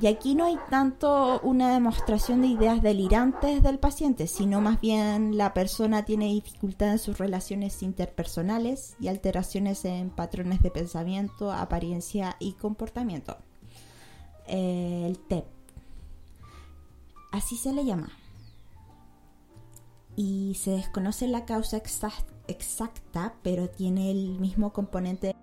Y 0.00 0.08
aquí 0.08 0.34
no 0.34 0.44
hay 0.44 0.58
tanto 0.70 1.40
una 1.42 1.72
demostración 1.72 2.42
de 2.42 2.48
ideas 2.48 2.82
delirantes 2.82 3.62
del 3.62 3.78
paciente, 3.78 4.26
sino 4.26 4.60
más 4.60 4.80
bien 4.80 5.38
la 5.38 5.54
persona 5.54 6.04
tiene 6.04 6.26
dificultad 6.26 6.92
en 6.92 6.98
sus 6.98 7.18
relaciones 7.18 7.82
interpersonales 7.82 8.96
y 8.98 9.08
alteraciones 9.08 9.84
en 9.84 10.10
patrones 10.10 10.62
de 10.62 10.70
pensamiento, 10.70 11.52
apariencia 11.52 12.36
y 12.40 12.54
comportamiento. 12.54 13.36
Eh, 14.48 15.04
el 15.06 15.18
TEP. 15.18 15.44
Así 17.30 17.56
se 17.56 17.72
le 17.72 17.84
llama. 17.84 18.10
Y 20.16 20.54
se 20.54 20.72
desconoce 20.72 21.28
la 21.28 21.44
causa 21.44 21.76
exacta, 22.46 23.34
pero 23.42 23.68
tiene 23.68 24.10
el 24.10 24.38
mismo 24.38 24.72
componente. 24.72 25.34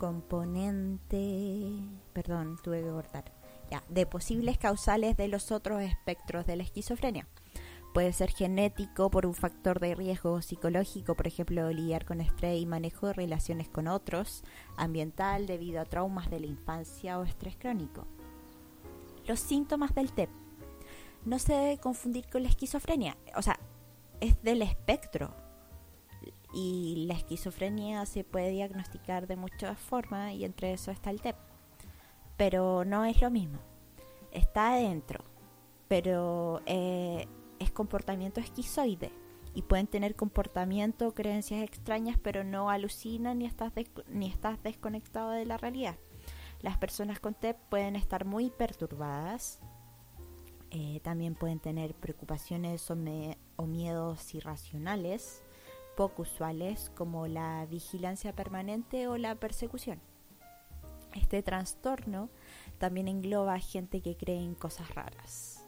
Componente. 0.00 1.68
Perdón, 2.14 2.56
tuve 2.64 2.82
que 2.82 2.88
cortar. 2.88 3.30
Ya, 3.70 3.84
de 3.90 4.06
posibles 4.06 4.56
causales 4.56 5.14
de 5.14 5.28
los 5.28 5.52
otros 5.52 5.82
espectros 5.82 6.46
de 6.46 6.56
la 6.56 6.62
esquizofrenia. 6.62 7.28
Puede 7.92 8.14
ser 8.14 8.30
genético 8.30 9.10
por 9.10 9.26
un 9.26 9.34
factor 9.34 9.78
de 9.78 9.94
riesgo 9.94 10.40
psicológico, 10.40 11.14
por 11.16 11.26
ejemplo, 11.26 11.68
lidiar 11.68 12.06
con 12.06 12.22
estrés 12.22 12.62
y 12.62 12.64
manejo 12.64 13.08
de 13.08 13.12
relaciones 13.12 13.68
con 13.68 13.88
otros, 13.88 14.42
ambiental 14.78 15.46
debido 15.46 15.82
a 15.82 15.84
traumas 15.84 16.30
de 16.30 16.40
la 16.40 16.46
infancia 16.46 17.18
o 17.18 17.24
estrés 17.24 17.58
crónico. 17.58 18.06
Los 19.26 19.40
síntomas 19.40 19.94
del 19.94 20.12
TEP. 20.12 20.30
No 21.26 21.38
se 21.38 21.52
debe 21.52 21.78
confundir 21.78 22.26
con 22.30 22.42
la 22.42 22.48
esquizofrenia, 22.48 23.18
o 23.36 23.42
sea, 23.42 23.60
es 24.20 24.42
del 24.42 24.62
espectro. 24.62 25.49
Y 26.52 27.04
la 27.06 27.14
esquizofrenia 27.14 28.04
se 28.06 28.24
puede 28.24 28.50
diagnosticar 28.50 29.26
de 29.26 29.36
muchas 29.36 29.78
formas 29.78 30.32
y 30.32 30.44
entre 30.44 30.72
eso 30.72 30.90
está 30.90 31.10
el 31.10 31.20
TEP. 31.20 31.36
Pero 32.36 32.84
no 32.84 33.04
es 33.04 33.20
lo 33.20 33.30
mismo. 33.30 33.58
Está 34.32 34.74
adentro, 34.74 35.24
pero 35.88 36.62
eh, 36.66 37.26
es 37.58 37.70
comportamiento 37.70 38.40
esquizoide 38.40 39.12
y 39.54 39.62
pueden 39.62 39.86
tener 39.86 40.14
comportamiento 40.14 41.12
creencias 41.14 41.62
extrañas, 41.62 42.18
pero 42.22 42.44
no 42.44 42.70
alucinan 42.70 43.38
ni 43.38 43.46
estás, 43.46 43.72
ni 44.08 44.28
estás 44.28 44.62
desconectado 44.62 45.30
de 45.30 45.44
la 45.44 45.56
realidad. 45.56 45.96
Las 46.60 46.78
personas 46.78 47.20
con 47.20 47.34
TEP 47.34 47.56
pueden 47.68 47.96
estar 47.96 48.24
muy 48.24 48.50
perturbadas, 48.50 49.60
eh, 50.70 51.00
también 51.02 51.34
pueden 51.34 51.58
tener 51.58 51.94
preocupaciones 51.94 52.90
o 52.90 53.66
miedos 53.66 54.34
irracionales, 54.34 55.42
poco 55.96 56.22
usuales, 56.22 56.90
como 56.96 57.26
la 57.26 57.66
vigilancia 57.66 58.34
permanente 58.34 59.08
o 59.08 59.16
la 59.16 59.34
persecución. 59.34 60.00
Este 61.14 61.42
trastorno 61.42 62.30
también 62.78 63.08
engloba 63.08 63.54
a 63.54 63.60
gente 63.60 64.00
que 64.00 64.16
cree 64.16 64.42
en 64.42 64.54
cosas 64.54 64.94
raras 64.94 65.60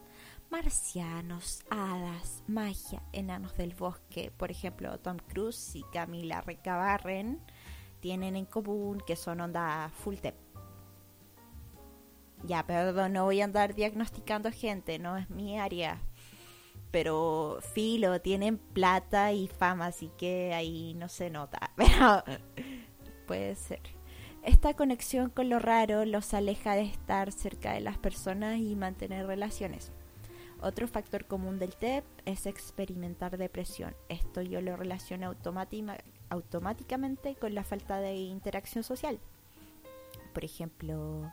marcianos, 0.53 1.65
hadas, 1.71 2.45
magia, 2.47 3.03
enanos 3.13 3.57
del 3.57 3.75
bosque. 3.75 4.31
Por 4.37 4.51
ejemplo, 4.51 4.99
Tom 4.99 5.17
Cruise 5.17 5.75
y 5.75 5.83
Camila 5.95 6.43
Recabarren 6.43 7.41
tienen 8.01 8.37
en 8.37 8.45
común 8.45 9.03
que 9.07 9.17
son 9.17 9.41
onda 9.41 9.91
full 9.95 10.17
tep. 10.17 10.35
Ya, 12.45 12.67
perdón, 12.67 13.15
no 13.15 13.25
voy 13.25 13.41
a 13.41 13.45
andar 13.45 13.75
diagnosticando 13.75 14.53
gente, 14.53 14.99
no 14.99 15.17
es 15.17 15.31
mi 15.31 15.59
área. 15.59 16.03
Pero 16.93 17.59
filo, 17.75 18.21
tienen 18.21 18.59
plata 18.59 19.33
y 19.33 19.49
fama, 19.49 19.87
así 19.87 20.13
que 20.17 20.55
ahí 20.55 20.95
no 20.95 21.09
se 21.09 21.31
nota. 21.31 21.73
Pero 21.77 22.23
puede 23.27 23.57
ser. 23.57 23.81
Esta 24.45 24.75
conexión 24.75 25.31
con 25.31 25.49
lo 25.49 25.59
raro 25.59 26.05
los 26.05 26.35
aleja 26.35 26.75
de 26.75 26.83
estar 26.83 27.33
cerca 27.33 27.73
de 27.73 27.81
las 27.81 27.97
personas 27.99 28.59
y 28.59 28.77
mantener 28.77 29.27
relaciones. 29.27 29.91
Otro 30.61 30.87
factor 30.87 31.27
común 31.27 31.59
del 31.59 31.75
TEP 31.75 32.05
es 32.25 32.47
experimentar 32.47 33.37
depresión. 33.37 33.97
Esto 34.09 34.43
yo 34.43 34.61
lo 34.61 34.77
relaciono 34.77 35.35
automáticamente 36.29 37.35
con 37.35 37.55
la 37.55 37.65
falta 37.65 38.01
de 38.01 38.15
interacción 38.15 38.85
social. 38.85 39.19
Por 40.33 40.45
ejemplo, 40.45 41.31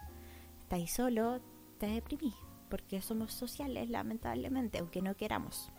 estáis 0.64 0.92
solo, 0.94 1.42
te 1.78 1.88
deprimís, 1.88 2.36
porque 2.70 3.02
somos 3.02 3.34
sociales 3.34 3.90
lamentablemente, 3.90 4.80
aunque 4.80 5.02
no 5.02 5.16
queramos. 5.16 5.72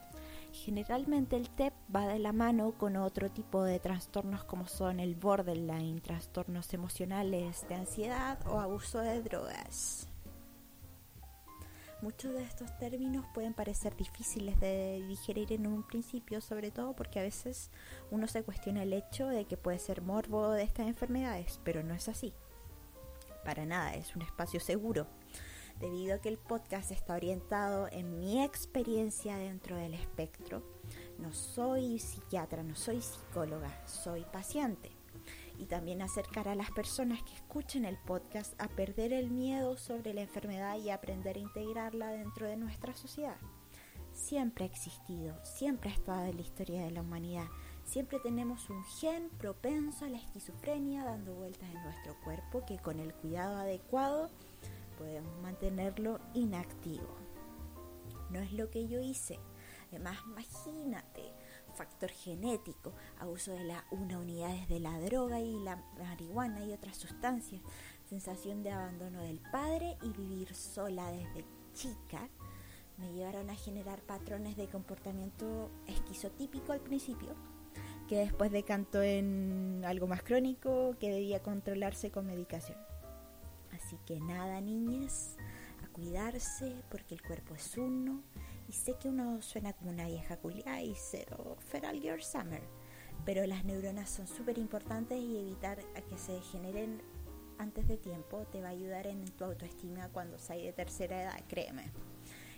Generalmente 0.53 1.37
el 1.37 1.48
TEP 1.48 1.72
va 1.94 2.09
de 2.09 2.18
la 2.18 2.33
mano 2.33 2.72
con 2.72 2.96
otro 2.96 3.31
tipo 3.31 3.62
de 3.62 3.79
trastornos 3.79 4.44
como 4.44 4.66
son 4.66 4.98
el 4.98 5.14
borderline, 5.14 6.00
trastornos 6.00 6.74
emocionales 6.74 7.66
de 7.68 7.76
ansiedad 7.76 8.38
o 8.48 8.59
abuso 8.59 8.98
de 8.98 9.22
drogas. 9.22 10.09
Muchos 12.03 12.33
de 12.33 12.42
estos 12.42 12.76
términos 12.79 13.26
pueden 13.35 13.53
parecer 13.53 13.94
difíciles 13.94 14.59
de 14.59 15.05
digerir 15.07 15.53
en 15.53 15.66
un 15.66 15.83
principio, 15.87 16.40
sobre 16.40 16.70
todo 16.70 16.94
porque 16.96 17.20
a 17.20 17.22
veces 17.22 17.70
uno 18.11 18.26
se 18.26 18.42
cuestiona 18.42 18.83
el 18.83 18.94
hecho 18.94 19.29
de 19.29 19.44
que 19.44 19.59
puede 19.59 19.79
ser 19.79 20.00
morbo 20.00 20.50
de 20.50 20.62
estas 20.62 20.87
enfermedades, 20.87 21.61
pero 21.62 21.83
no 21.83 21.92
es 21.92 22.09
así. 22.09 22.33
Para 23.44 23.66
nada, 23.66 23.94
es 23.94 24.16
un 24.16 24.22
espacio 24.22 24.61
seguro, 24.61 25.07
debido 25.81 26.14
a 26.14 26.19
que 26.19 26.29
el 26.29 26.38
podcast 26.38 26.90
está 26.90 27.14
orientado 27.14 27.88
en 27.90 28.21
mi 28.21 28.43
experiencia 28.43 29.37
dentro 29.37 29.77
del 29.77 29.95
espectro. 29.95 30.62
No 31.19 31.33
soy 31.33 31.99
psiquiatra, 31.99 32.62
no 32.62 32.77
soy 32.77 33.01
psicóloga, 33.01 33.87
soy 33.87 34.25
paciente 34.33 34.90
y 35.59 35.66
también 35.66 36.01
acercar 36.01 36.49
a 36.49 36.55
las 36.55 36.71
personas 36.71 37.23
que 37.23 37.35
escuchen 37.35 37.85
el 37.85 37.99
podcast 37.99 38.61
a 38.61 38.69
perder 38.69 39.12
el 39.12 39.31
miedo 39.31 39.77
sobre 39.77 40.14
la 40.14 40.23
enfermedad 40.23 40.79
y 40.79 40.90
aprender 40.90 41.37
a 41.37 41.40
integrarla 41.40 42.09
dentro 42.09 42.47
de 42.47 42.57
nuestra 42.57 42.95
sociedad. 42.95 43.37
Siempre 44.12 44.64
ha 44.64 44.69
existido, 44.69 45.35
siempre 45.45 45.90
ha 45.90 45.95
estado 45.95 46.25
en 46.25 46.37
la 46.37 46.43
historia 46.43 46.83
de 46.83 46.90
la 46.90 47.03
humanidad. 47.03 47.47
Siempre 47.85 48.19
tenemos 48.21 48.71
un 48.71 48.85
gen 48.85 49.29
propenso 49.38 50.05
a 50.05 50.09
la 50.09 50.19
esquizofrenia 50.19 51.05
dando 51.05 51.35
vueltas 51.35 51.69
en 51.69 51.83
nuestro 51.83 52.19
cuerpo 52.25 52.64
que 52.66 52.79
con 52.79 52.99
el 52.99 53.12
cuidado 53.14 53.57
adecuado 53.57 54.31
podemos 55.00 55.34
mantenerlo 55.40 56.20
inactivo. 56.34 57.16
No 58.28 58.38
es 58.38 58.52
lo 58.52 58.68
que 58.68 58.86
yo 58.86 59.00
hice. 59.00 59.40
Además, 59.88 60.18
imagínate, 60.26 61.32
factor 61.74 62.10
genético, 62.10 62.92
abuso 63.18 63.52
de 63.52 63.64
la 63.64 63.82
una 63.90 64.18
unidades 64.18 64.68
de 64.68 64.78
la 64.78 65.00
droga 65.00 65.40
y 65.40 65.58
la 65.64 65.82
marihuana 65.98 66.62
y 66.66 66.74
otras 66.74 66.98
sustancias, 66.98 67.62
sensación 68.10 68.62
de 68.62 68.72
abandono 68.72 69.22
del 69.22 69.40
padre 69.50 69.96
y 70.02 70.12
vivir 70.12 70.54
sola 70.54 71.10
desde 71.10 71.46
chica, 71.72 72.28
me 72.98 73.10
llevaron 73.14 73.48
a 73.48 73.56
generar 73.56 74.02
patrones 74.02 74.58
de 74.58 74.68
comportamiento 74.68 75.70
esquizotípico 75.86 76.72
al 76.72 76.80
principio, 76.80 77.34
que 78.06 78.18
después 78.18 78.52
decantó 78.52 79.02
en 79.02 79.82
algo 79.86 80.06
más 80.06 80.22
crónico 80.22 80.94
que 81.00 81.10
debía 81.10 81.42
controlarse 81.42 82.10
con 82.10 82.26
medicación. 82.26 82.89
Que 84.11 84.18
nada, 84.18 84.61
niñas, 84.61 85.37
a 85.85 85.87
cuidarse 85.92 86.83
porque 86.90 87.14
el 87.14 87.23
cuerpo 87.23 87.55
es 87.55 87.79
uno 87.79 88.25
y 88.68 88.73
sé 88.73 88.94
que 88.94 89.07
uno 89.07 89.40
suena 89.40 89.73
como 89.73 89.92
una 89.92 90.09
vieja 90.09 90.37
culia 90.37 90.83
y 90.83 90.96
cero 90.96 91.57
Feral 91.68 92.01
Girl 92.01 92.20
Summer, 92.20 92.61
pero 93.25 93.46
las 93.46 93.64
neuronas 93.64 94.11
son 94.11 94.27
súper 94.27 94.59
importantes 94.59 95.16
y 95.16 95.38
evitar 95.38 95.79
que 96.09 96.18
se 96.18 96.33
degeneren 96.33 97.01
antes 97.59 97.87
de 97.87 97.99
tiempo 97.99 98.44
te 98.51 98.61
va 98.61 98.66
a 98.66 98.73
ayudar 98.73 99.07
en 99.07 99.25
tu 99.27 99.44
autoestima 99.44 100.09
cuando 100.09 100.38
seas 100.38 100.64
de 100.64 100.73
tercera 100.73 101.23
edad, 101.23 101.40
créeme. 101.46 101.92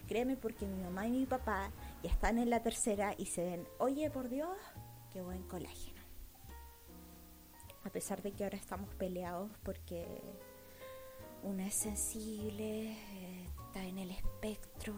Créeme 0.08 0.38
porque 0.38 0.64
mi 0.66 0.82
mamá 0.82 1.06
y 1.06 1.10
mi 1.10 1.26
papá 1.26 1.70
ya 2.02 2.10
están 2.10 2.38
en 2.38 2.48
la 2.48 2.62
tercera 2.62 3.14
y 3.18 3.26
se 3.26 3.44
ven, 3.44 3.68
oye 3.78 4.08
por 4.10 4.30
Dios, 4.30 4.56
qué 5.10 5.20
buen 5.20 5.42
colágeno. 5.42 6.00
A 7.84 7.90
pesar 7.90 8.22
de 8.22 8.32
que 8.32 8.44
ahora 8.44 8.56
estamos 8.56 8.94
peleados 8.94 9.50
porque 9.62 10.22
uno 11.42 11.62
es 11.62 11.74
sensible, 11.74 12.96
está 13.66 13.84
en 13.84 13.98
el 13.98 14.10
espectro, 14.10 14.94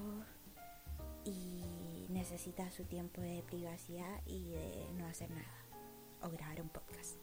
y 1.25 2.07
necesita 2.11 2.71
su 2.71 2.85
tiempo 2.85 3.21
de 3.21 3.43
privacidad 3.43 4.21
y 4.27 4.51
de 4.51 4.87
no 4.97 5.07
hacer 5.07 5.31
nada 5.31 5.65
o 6.23 6.31
grabar 6.31 6.61
un 6.61 6.69
podcast. 6.69 7.17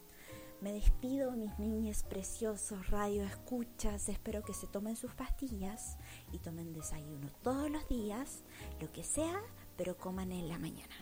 Me 0.60 0.72
despido, 0.72 1.32
mis 1.32 1.58
niños 1.58 2.04
preciosos, 2.04 2.88
radio 2.88 3.24
escuchas. 3.24 4.08
Espero 4.08 4.42
que 4.42 4.54
se 4.54 4.68
tomen 4.68 4.94
sus 4.94 5.12
pastillas 5.12 5.96
y 6.30 6.38
tomen 6.38 6.72
desayuno 6.72 7.28
todos 7.42 7.68
los 7.68 7.88
días, 7.88 8.44
lo 8.80 8.92
que 8.92 9.02
sea, 9.02 9.42
pero 9.76 9.96
coman 9.96 10.30
en 10.30 10.48
la 10.48 10.58
mañana. 10.58 10.94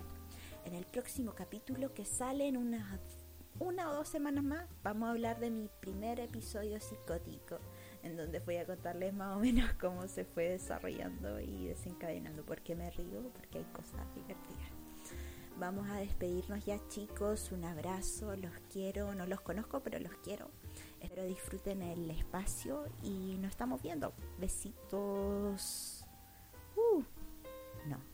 En 0.65 0.75
el 0.75 0.87
próximo 0.87 1.35
capítulo 1.35 1.93
que 1.93 2.07
sale 2.07 2.49
en 2.49 2.57
una, 2.57 3.01
una 3.59 3.91
o 3.91 3.95
dos 3.95 4.09
semanas 4.09 4.45
más, 4.45 4.67
vamos 4.83 5.09
a 5.09 5.11
hablar 5.11 5.41
de 5.41 5.51
mi 5.51 5.69
primer 5.81 6.21
episodio 6.21 6.81
psicótico 6.81 7.59
en 8.03 8.17
donde 8.17 8.39
voy 8.41 8.57
a 8.57 8.67
contarles 8.67 9.13
más 9.15 9.37
o 9.37 9.41
menos 9.41 9.73
cómo 9.81 10.07
se 10.09 10.25
fue 10.25 10.51
desarrollando 10.51 11.41
y 11.41 11.67
desencadenando. 11.69 12.45
¿Por 12.45 12.61
qué 12.61 12.75
me 12.75 12.91
río? 12.91 13.31
Porque 13.35 13.59
hay 13.59 13.65
cosas 13.73 14.15
divertidas. 14.15 14.71
Vamos 15.59 15.89
a 15.91 15.97
despedirnos 15.97 16.65
ya 16.65 16.81
chicos, 16.89 17.53
un 17.53 17.65
abrazo, 17.65 18.35
los 18.37 18.53
quiero, 18.73 19.15
no 19.15 19.27
los 19.27 19.43
conozco 19.43 19.81
pero 19.81 19.99
los 19.99 20.13
quiero. 20.25 20.51
Espero 21.01 21.25
disfruten 21.25 21.83
el 21.83 22.11
espacio 22.11 22.87
y 23.03 23.37
nos 23.39 23.51
estamos 23.51 23.83
viendo. 23.83 24.13
Besitos. 24.39 26.05
Uh, 26.77 27.03
no. 27.87 28.10